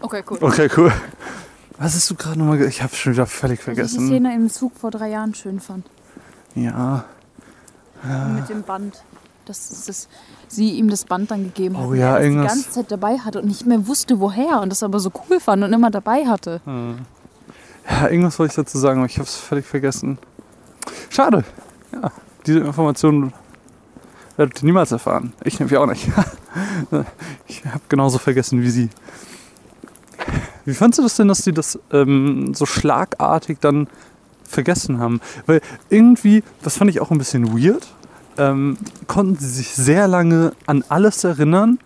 Okay, 0.00 0.22
cool. 0.30 0.38
okay, 0.40 0.68
cool. 0.76 0.92
Was 1.78 1.94
hast 1.94 2.10
du 2.10 2.14
gerade 2.14 2.38
nochmal 2.38 2.60
Ich 2.62 2.82
habe 2.82 2.94
schon 2.94 3.14
wieder 3.14 3.26
völlig 3.26 3.60
Dass 3.60 3.68
ich 3.68 3.74
die 3.74 3.74
vergessen. 3.74 4.06
Szene 4.06 4.34
im 4.34 4.50
Zug 4.50 4.76
vor 4.76 4.90
drei 4.90 5.08
Jahren 5.08 5.34
schön 5.34 5.60
fand. 5.60 5.86
Ja. 6.54 7.04
Mit 8.34 8.48
dem 8.48 8.62
Band. 8.62 9.02
Dass, 9.46 9.84
dass 9.86 10.08
sie 10.50 10.72
ihm 10.72 10.90
das 10.90 11.04
Band 11.04 11.30
dann 11.30 11.44
gegeben 11.44 11.78
hat. 11.78 11.84
Oh 11.84 11.90
und 11.90 11.98
ja, 11.98 12.18
das 12.18 12.28
die 12.28 12.34
ganze 12.34 12.70
Zeit 12.70 12.90
dabei 12.90 13.18
hatte 13.18 13.40
und 13.40 13.46
nicht 13.46 13.66
mehr 13.66 13.86
wusste, 13.86 14.20
woher. 14.20 14.60
Und 14.60 14.70
das 14.70 14.82
aber 14.82 14.98
so 15.00 15.10
cool 15.28 15.40
fand 15.40 15.62
und 15.62 15.72
immer 15.72 15.90
dabei 15.90 16.26
hatte. 16.26 16.60
Ja, 17.88 18.08
irgendwas 18.08 18.38
wollte 18.38 18.52
ich 18.52 18.56
dazu 18.56 18.78
sagen, 18.78 19.00
aber 19.00 19.06
ich 19.06 19.18
habe 19.18 19.28
es 19.28 19.36
völlig 19.36 19.66
vergessen. 19.66 20.18
Schade. 21.08 21.44
Ja, 21.92 22.12
diese 22.46 22.60
Information 22.60 23.32
werdet 24.36 24.62
ihr 24.62 24.66
niemals 24.66 24.92
erfahren. 24.92 25.32
Ich 25.44 25.58
nämlich 25.58 25.76
auch 25.76 25.86
nicht. 25.86 26.08
ich 27.46 27.64
habe 27.64 27.82
genauso 27.88 28.18
vergessen 28.18 28.62
wie 28.62 28.70
sie. 28.70 28.90
Wie 30.64 30.74
fandst 30.74 30.98
du 30.98 31.02
das 31.02 31.16
denn, 31.16 31.28
dass 31.28 31.38
sie 31.38 31.52
das 31.52 31.78
ähm, 31.92 32.54
so 32.54 32.66
schlagartig 32.66 33.58
dann 33.60 33.88
vergessen 34.44 34.98
haben? 34.98 35.20
Weil 35.46 35.60
irgendwie, 35.88 36.42
das 36.62 36.76
fand 36.76 36.90
ich 36.90 37.00
auch 37.00 37.10
ein 37.10 37.18
bisschen 37.18 37.52
weird, 37.52 37.86
ähm, 38.40 38.78
konnten 39.06 39.36
sie 39.38 39.48
sich 39.48 39.74
sehr 39.74 40.08
lange 40.08 40.52
an 40.66 40.82
alles 40.88 41.22
erinnern 41.24 41.78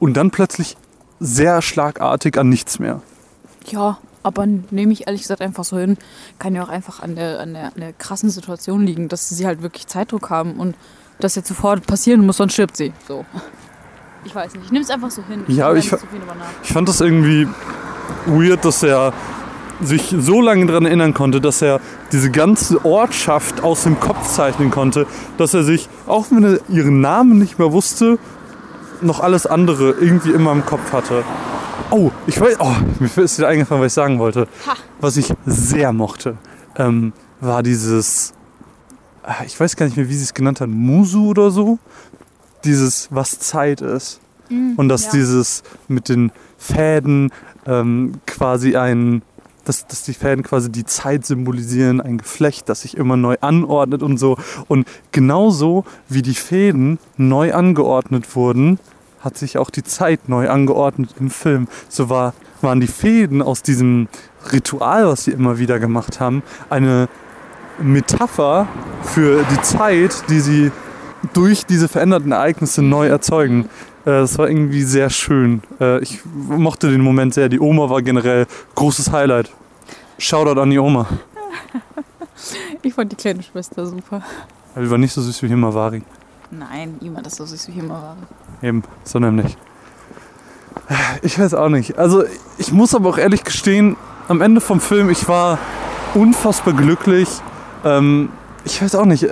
und 0.00 0.14
dann 0.14 0.30
plötzlich 0.30 0.76
sehr 1.20 1.62
schlagartig 1.62 2.36
an 2.38 2.48
nichts 2.48 2.78
mehr. 2.78 3.00
Ja, 3.66 3.98
aber 4.22 4.46
nehme 4.46 4.92
ich 4.92 5.06
ehrlich 5.06 5.22
gesagt 5.22 5.40
einfach 5.40 5.64
so 5.64 5.78
hin. 5.78 5.96
Kann 6.38 6.54
ja 6.54 6.64
auch 6.64 6.68
einfach 6.68 7.00
an 7.00 7.14
der, 7.14 7.40
an, 7.40 7.54
der, 7.54 7.66
an 7.66 7.80
der 7.80 7.92
krassen 7.92 8.30
Situation 8.30 8.84
liegen, 8.84 9.08
dass 9.08 9.28
sie 9.28 9.46
halt 9.46 9.62
wirklich 9.62 9.86
Zeitdruck 9.86 10.28
haben 10.28 10.54
und 10.54 10.74
das 11.20 11.36
jetzt 11.36 11.48
sofort 11.48 11.86
passieren 11.86 12.26
muss, 12.26 12.38
sonst 12.38 12.54
stirbt 12.54 12.76
sie. 12.76 12.92
So. 13.06 13.24
Ich 14.24 14.34
weiß 14.34 14.54
nicht. 14.54 14.66
Ich 14.66 14.72
nehme 14.72 14.84
es 14.84 14.90
einfach 14.90 15.10
so 15.10 15.22
hin. 15.22 15.44
Ja, 15.48 15.72
ich 15.74 15.88
da 15.88 15.96
nicht 15.96 16.02
so. 16.02 16.06
Ich 16.62 16.72
fand 16.72 16.88
das 16.88 17.00
irgendwie 17.00 17.46
weird, 18.26 18.64
dass 18.64 18.82
er 18.82 19.12
sich 19.82 20.14
so 20.18 20.40
lange 20.40 20.66
daran 20.66 20.84
erinnern 20.84 21.14
konnte, 21.14 21.40
dass 21.40 21.62
er 21.62 21.80
diese 22.12 22.30
ganze 22.30 22.84
Ortschaft 22.84 23.62
aus 23.62 23.84
dem 23.84 23.98
Kopf 23.98 24.28
zeichnen 24.28 24.70
konnte, 24.70 25.06
dass 25.38 25.54
er 25.54 25.64
sich, 25.64 25.88
auch 26.06 26.26
wenn 26.30 26.44
er 26.44 26.60
ihren 26.68 27.00
Namen 27.00 27.38
nicht 27.38 27.58
mehr 27.58 27.72
wusste, 27.72 28.18
noch 29.00 29.20
alles 29.20 29.46
andere 29.46 29.92
irgendwie 29.92 30.30
immer 30.30 30.52
im 30.52 30.64
Kopf 30.64 30.92
hatte. 30.92 31.24
Oh, 31.90 32.10
ich 32.26 32.40
weiß, 32.40 32.56
oh, 32.60 32.74
mir 32.98 33.24
ist 33.24 33.38
wieder 33.38 33.48
eingefallen, 33.48 33.82
was 33.82 33.92
ich 33.92 33.94
sagen 33.94 34.18
wollte. 34.18 34.46
Ha. 34.66 34.74
Was 35.00 35.16
ich 35.16 35.32
sehr 35.46 35.92
mochte, 35.92 36.36
ähm, 36.76 37.12
war 37.40 37.62
dieses, 37.62 38.34
ah, 39.22 39.42
ich 39.46 39.58
weiß 39.58 39.76
gar 39.76 39.86
nicht 39.86 39.96
mehr, 39.96 40.08
wie 40.08 40.14
sie 40.14 40.24
es 40.24 40.34
genannt 40.34 40.60
haben, 40.60 40.72
Musu 40.72 41.28
oder 41.30 41.50
so. 41.50 41.78
Dieses, 42.64 43.08
was 43.10 43.38
Zeit 43.38 43.80
ist. 43.80 44.20
Und 44.76 44.88
dass 44.88 45.06
ja. 45.06 45.10
dieses 45.12 45.62
mit 45.86 46.08
den 46.08 46.32
Fäden 46.58 47.30
ähm, 47.66 48.14
quasi 48.26 48.76
ein, 48.76 49.22
dass, 49.64 49.86
dass 49.86 50.02
die 50.02 50.14
Fäden 50.14 50.42
quasi 50.42 50.70
die 50.70 50.84
Zeit 50.84 51.26
symbolisieren, 51.26 52.00
ein 52.00 52.18
Geflecht, 52.18 52.68
das 52.68 52.82
sich 52.82 52.96
immer 52.96 53.16
neu 53.16 53.36
anordnet 53.40 54.02
und 54.02 54.18
so. 54.18 54.36
Und 54.68 54.86
genauso 55.12 55.84
wie 56.08 56.22
die 56.22 56.34
Fäden 56.34 56.98
neu 57.16 57.52
angeordnet 57.52 58.34
wurden, 58.36 58.78
hat 59.20 59.36
sich 59.36 59.58
auch 59.58 59.70
die 59.70 59.84
Zeit 59.84 60.28
neu 60.28 60.48
angeordnet 60.48 61.14
im 61.20 61.30
Film. 61.30 61.68
So 61.88 62.08
war, 62.08 62.34
waren 62.62 62.80
die 62.80 62.86
Fäden 62.86 63.42
aus 63.42 63.62
diesem 63.62 64.08
Ritual, 64.52 65.06
was 65.06 65.24
sie 65.24 65.32
immer 65.32 65.58
wieder 65.58 65.78
gemacht 65.78 66.20
haben, 66.20 66.42
eine 66.70 67.08
Metapher 67.78 68.66
für 69.02 69.44
die 69.50 69.60
Zeit, 69.62 70.24
die 70.28 70.40
sie 70.40 70.72
durch 71.32 71.66
diese 71.66 71.88
veränderten 71.88 72.32
Ereignisse 72.32 72.82
neu 72.82 73.06
erzeugen. 73.08 73.68
Äh, 74.04 74.10
Das 74.22 74.38
war 74.38 74.48
irgendwie 74.48 74.82
sehr 74.82 75.10
schön. 75.10 75.62
Äh, 75.80 76.02
Ich 76.02 76.20
mochte 76.24 76.90
den 76.90 77.00
Moment 77.02 77.34
sehr. 77.34 77.48
Die 77.48 77.60
Oma 77.60 77.90
war 77.90 78.02
generell 78.02 78.46
großes 78.74 79.12
Highlight. 79.12 79.50
Shoutout 80.18 80.60
an 80.60 80.70
die 80.70 80.78
Oma. 80.78 81.06
Ich 82.82 82.94
fand 82.94 83.12
die 83.12 83.16
kleine 83.16 83.42
Schwester 83.42 83.84
super. 83.86 84.22
Aber 84.74 84.84
die 84.84 84.90
war 84.90 84.96
nicht 84.96 85.12
so 85.12 85.20
süß 85.20 85.42
wie 85.42 85.48
Himawari. 85.48 86.02
Nein, 86.50 86.96
niemand 87.00 87.26
ist 87.26 87.36
so 87.36 87.44
süß 87.44 87.68
wie 87.68 87.88
war. 87.88 88.16
Eben, 88.62 88.82
so 89.04 89.18
nämlich. 89.18 89.56
Ich 91.22 91.38
weiß 91.38 91.54
auch 91.54 91.68
nicht. 91.68 91.98
Also 91.98 92.24
ich 92.58 92.72
muss 92.72 92.94
aber 92.94 93.10
auch 93.10 93.18
ehrlich 93.18 93.44
gestehen, 93.44 93.96
am 94.28 94.40
Ende 94.40 94.60
vom 94.60 94.80
Film, 94.80 95.10
ich 95.10 95.28
war 95.28 95.58
unfassbar 96.14 96.74
glücklich. 96.74 97.28
Ähm, 97.84 98.30
ich 98.64 98.80
weiß 98.82 98.94
auch 98.94 99.04
nicht. 99.04 99.26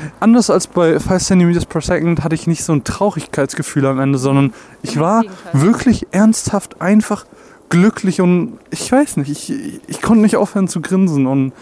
Äh, 0.00 0.10
anders 0.20 0.50
als 0.50 0.66
bei 0.66 0.98
5 0.98 1.22
cm 1.22 1.58
per 1.68 1.80
second 1.80 2.24
hatte 2.24 2.34
ich 2.34 2.46
nicht 2.46 2.64
so 2.64 2.72
ein 2.72 2.84
Traurigkeitsgefühl 2.84 3.86
am 3.86 4.00
Ende, 4.00 4.18
sondern 4.18 4.52
ich 4.82 4.98
war 4.98 5.22
wirklich 5.52 6.06
ernsthaft 6.12 6.80
einfach 6.80 7.26
glücklich 7.68 8.20
und 8.20 8.58
ich 8.70 8.90
weiß 8.90 9.16
nicht, 9.18 9.30
ich, 9.30 9.50
ich, 9.50 9.80
ich 9.86 10.02
konnte 10.02 10.22
nicht 10.22 10.36
aufhören 10.36 10.66
zu 10.68 10.80
grinsen 10.80 11.26
und 11.26 11.52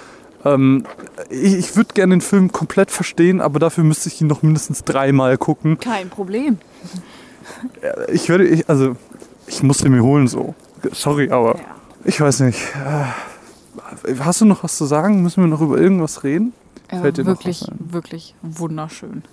ähm, 0.45 0.85
ich, 1.31 1.55
ich 1.55 1.77
würde 1.77 1.93
gerne 1.95 2.15
den 2.15 2.21
Film 2.21 2.51
komplett 2.53 2.91
verstehen, 2.91 3.41
aber 3.41 3.59
dafür 3.59 3.85
müsste 3.85 4.09
ich 4.09 4.21
ihn 4.21 4.27
noch 4.29 4.43
mindestens 4.43 4.85
dreimal 4.85 5.37
gucken. 5.37 5.79
Kein 5.79 6.09
Problem. 6.09 6.59
Ich 8.13 8.29
würde, 8.29 8.47
ich, 8.47 8.69
also, 8.69 8.97
ich 9.47 9.63
musste 9.63 9.89
mir 9.89 10.03
holen 10.03 10.29
so. 10.29 10.55
Sorry, 10.93 11.31
aber 11.31 11.57
Ja. 11.57 11.61
ich 12.05 12.21
weiß 12.21 12.41
nicht. 12.41 12.61
Äh, 12.75 13.05
Hast 14.21 14.41
du 14.41 14.45
noch 14.45 14.65
was 14.65 14.77
zu 14.77 14.85
sagen? 14.85 15.23
Müssen 15.23 15.43
wir 15.43 15.49
noch 15.49 15.61
über 15.61 15.79
irgendwas 15.79 16.23
reden? 16.25 16.53
Er 16.89 17.01
Fällt 17.01 17.19
dir 17.19 17.27
war 17.27 17.35
noch 17.35 17.41
wirklich, 17.41 17.63
was 17.63 17.93
wirklich 17.93 18.35
wunderschön. 18.43 19.25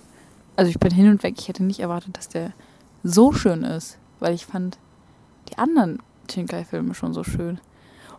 Also 0.56 0.70
ich 0.70 0.78
bin 0.78 0.92
hin 0.92 1.08
und 1.08 1.22
weg. 1.22 1.34
Ich 1.38 1.48
hätte 1.48 1.62
nicht 1.62 1.80
erwartet, 1.80 2.16
dass 2.16 2.28
der 2.28 2.52
so 3.02 3.32
schön 3.32 3.62
ist, 3.62 3.98
weil 4.20 4.34
ich 4.34 4.46
fand 4.46 4.78
die 5.50 5.58
anderen 5.58 6.00
Shinkai-Filme 6.30 6.94
schon 6.94 7.14
so 7.14 7.24
schön. 7.24 7.60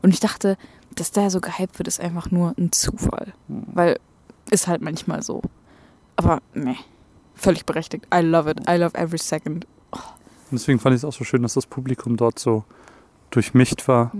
Und 0.02 0.14
ich 0.14 0.20
dachte, 0.20 0.58
dass 0.96 1.12
der 1.12 1.30
so 1.30 1.42
gehypt 1.42 1.78
wird, 1.80 1.88
ist 1.88 2.00
einfach 2.00 2.32
nur 2.32 2.54
ein 2.58 2.72
Zufall. 2.72 3.34
Hm. 3.48 3.64
Weil 3.74 4.00
ist 4.50 4.68
halt 4.68 4.82
manchmal 4.82 5.22
so. 5.24 5.42
Aber 6.16 6.42
nee, 6.54 6.78
völlig 7.36 7.66
berechtigt. 7.66 8.08
I 8.14 8.20
love 8.22 8.50
it. 8.50 8.62
I 8.70 8.76
love 8.76 8.98
every 8.98 9.18
second. 9.18 9.66
Und 9.92 10.60
deswegen 10.60 10.80
fand 10.80 10.96
ich 10.96 11.02
es 11.02 11.06
auch 11.06 11.14
so 11.14 11.24
schön, 11.24 11.42
dass 11.42 11.54
das 11.56 11.66
Publikum 11.66 12.16
dort 12.16 12.40
so 12.40 12.64
durchmischt 13.32 13.88
war. 13.88 14.12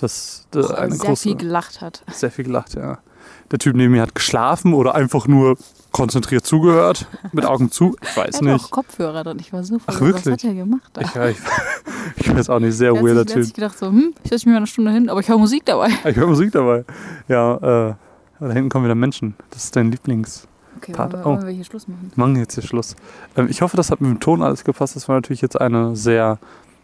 Dass 0.00 0.46
äh, 0.54 0.58
Auch, 0.58 0.70
äh, 0.70 0.74
eine 0.74 0.94
sehr 0.96 1.06
große, 1.06 1.22
viel 1.22 1.36
gelacht 1.36 1.80
hat. 1.80 2.02
sehr 2.12 2.30
viel 2.30 2.44
gelacht, 2.44 2.74
ja. 2.74 2.98
Der 3.50 3.58
Typ 3.58 3.76
neben 3.76 3.92
mir 3.92 4.02
hat 4.02 4.14
geschlafen 4.14 4.74
oder 4.74 4.94
einfach 4.94 5.26
nur 5.26 5.56
konzentriert 5.90 6.44
zugehört, 6.44 7.06
mit 7.32 7.46
Augen 7.46 7.70
zu. 7.70 7.96
Ich 8.02 8.08
Er 8.16 8.24
weiß 8.24 8.36
hatte 8.36 8.48
auch 8.48 8.52
nicht. 8.52 8.70
Kopfhörer 8.70 9.24
drin. 9.24 9.38
Ich 9.40 9.52
war 9.52 9.64
so 9.64 9.78
Ach, 9.86 9.94
verwirrt. 9.94 10.16
Was 10.16 10.26
wirklich? 10.26 10.50
hat 10.50 10.56
er 10.56 10.64
gemacht? 10.64 10.98
Ich, 11.00 11.06
ich, 11.16 11.38
ich 12.26 12.34
weiß 12.36 12.50
auch 12.50 12.58
nicht, 12.60 12.74
sehr 12.74 12.90
Er 12.92 12.96
hat 12.98 13.04
weirder 13.04 13.20
sich, 13.20 13.28
er 13.28 13.30
hat 13.30 13.34
Typ. 13.34 13.44
sich 13.44 13.54
gedacht 13.54 13.78
so, 13.78 13.86
hm, 13.86 14.14
ich 14.22 14.30
setze 14.30 14.46
mich 14.46 14.52
mal 14.52 14.58
eine 14.58 14.66
Stunde 14.66 14.90
hin, 14.92 15.08
aber 15.08 15.20
ich 15.20 15.28
höre 15.28 15.38
Musik 15.38 15.64
dabei. 15.64 15.88
Ich 16.04 16.16
höre 16.16 16.26
Musik 16.26 16.52
dabei. 16.52 16.84
Ja, 17.26 17.56
äh, 17.88 17.94
da 18.40 18.52
hinten 18.52 18.68
kommen 18.68 18.84
wieder 18.84 18.94
Menschen. 18.94 19.34
Das 19.50 19.64
ist 19.64 19.74
dein 19.76 19.90
Lieblings. 19.90 20.46
Okay, 20.76 20.92
Part- 20.92 21.12
wollen 21.12 21.24
wir, 21.24 21.26
oh. 21.26 21.36
wollen 21.36 21.46
wir 21.46 21.54
hier 21.54 21.64
Schluss 21.64 21.88
machen? 21.88 22.12
Wir 22.14 22.24
machen 22.24 22.36
jetzt 22.36 22.54
hier 22.54 22.62
Schluss. 22.62 22.94
Ähm, 23.36 23.48
ich 23.50 23.62
hoffe, 23.62 23.76
das 23.76 23.90
hat 23.90 24.00
mit 24.00 24.10
dem 24.10 24.20
Ton 24.20 24.42
alles 24.42 24.64
gepasst. 24.64 24.94
Das 24.94 25.08
war 25.08 25.16
natürlich 25.16 25.40
jetzt 25.40 25.60
eine 25.60 25.96
sehr, 25.96 26.38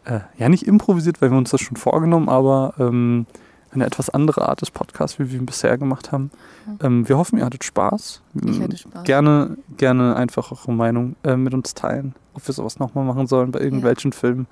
äh, 0.05 0.21
ja 0.39 0.49
nicht 0.49 0.67
improvisiert, 0.67 1.21
weil 1.23 1.31
wir 1.31 1.39
uns 1.39 1.51
das 1.51 1.61
schon 1.61 1.77
vorgenommen, 1.77 2.29
aber 2.29 2.75
ähm, 2.79 3.27
eine 3.75 3.87
etwas 3.87 4.11
andere 4.11 4.49
Art 4.49 4.61
des 4.61 4.71
Podcasts, 4.71 5.19
wie 5.19 5.31
wir 5.31 5.39
ihn 5.39 5.47
bisher 5.47 5.77
gemacht 5.79 6.13
haben. 6.13 6.31
Ähm, 6.81 7.09
wir 7.09 7.19
hoffen, 7.19 7.39
ihr 7.39 7.45
hattet 7.45 7.65
Spaß. 7.65 8.23
Ich 8.35 8.57
Ähm, 8.57 8.63
hatte 8.63 8.77
Spaß. 8.77 9.05
Gerne, 9.05 9.57
gerne 9.77 10.17
einfach 10.17 10.51
eure 10.53 10.73
Meinung 10.73 11.17
äh, 11.25 11.37
mit 11.37 11.53
uns 11.55 11.75
teilen, 11.75 12.15
ob 12.35 12.47
wir 12.47 12.55
sowas 12.55 12.79
nochmal 12.79 13.05
machen 13.05 13.27
sollen 13.27 13.51
bei 13.51 13.61
irgendwelchen 13.61 14.13
Filmen. 14.13 14.47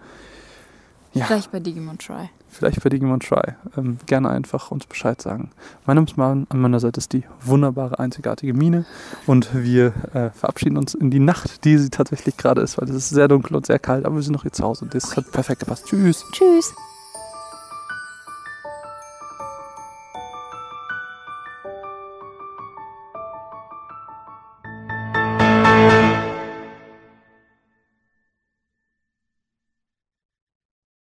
Ja, 1.14 1.26
vielleicht, 1.26 1.50
Vielleicht 1.50 1.52
bei 1.52 1.60
Digimon 1.60 1.98
Try. 1.98 2.30
bei 2.60 2.88
Digimon 2.88 3.20
Try. 3.20 3.52
Ähm, 3.76 3.98
gerne 4.06 4.30
einfach 4.30 4.70
uns 4.70 4.86
Bescheid 4.86 5.20
sagen. 5.20 5.50
Mein 5.84 5.96
Name 5.96 6.06
ist 6.06 6.16
Marvin, 6.16 6.46
an 6.48 6.58
meiner 6.60 6.80
Seite 6.80 6.98
ist 6.98 7.12
die 7.12 7.24
wunderbare, 7.44 7.98
einzigartige 7.98 8.54
Mine 8.54 8.86
und 9.26 9.50
wir 9.54 9.92
äh, 10.14 10.30
verabschieden 10.30 10.78
uns 10.78 10.94
in 10.94 11.10
die 11.10 11.18
Nacht, 11.18 11.66
die 11.66 11.76
sie 11.76 11.90
tatsächlich 11.90 12.38
gerade 12.38 12.62
ist, 12.62 12.78
weil 12.80 12.88
es 12.88 12.96
ist 12.96 13.10
sehr 13.10 13.28
dunkel 13.28 13.56
und 13.56 13.66
sehr 13.66 13.78
kalt, 13.78 14.06
aber 14.06 14.14
wir 14.16 14.22
sind 14.22 14.32
noch 14.32 14.42
hier 14.42 14.52
zu 14.52 14.64
Hause 14.64 14.86
und 14.86 14.94
das 14.94 15.14
hat 15.14 15.30
perfekt 15.32 15.60
gepasst. 15.60 15.84
Tschüss! 15.86 16.24
Tschüss. 16.32 16.74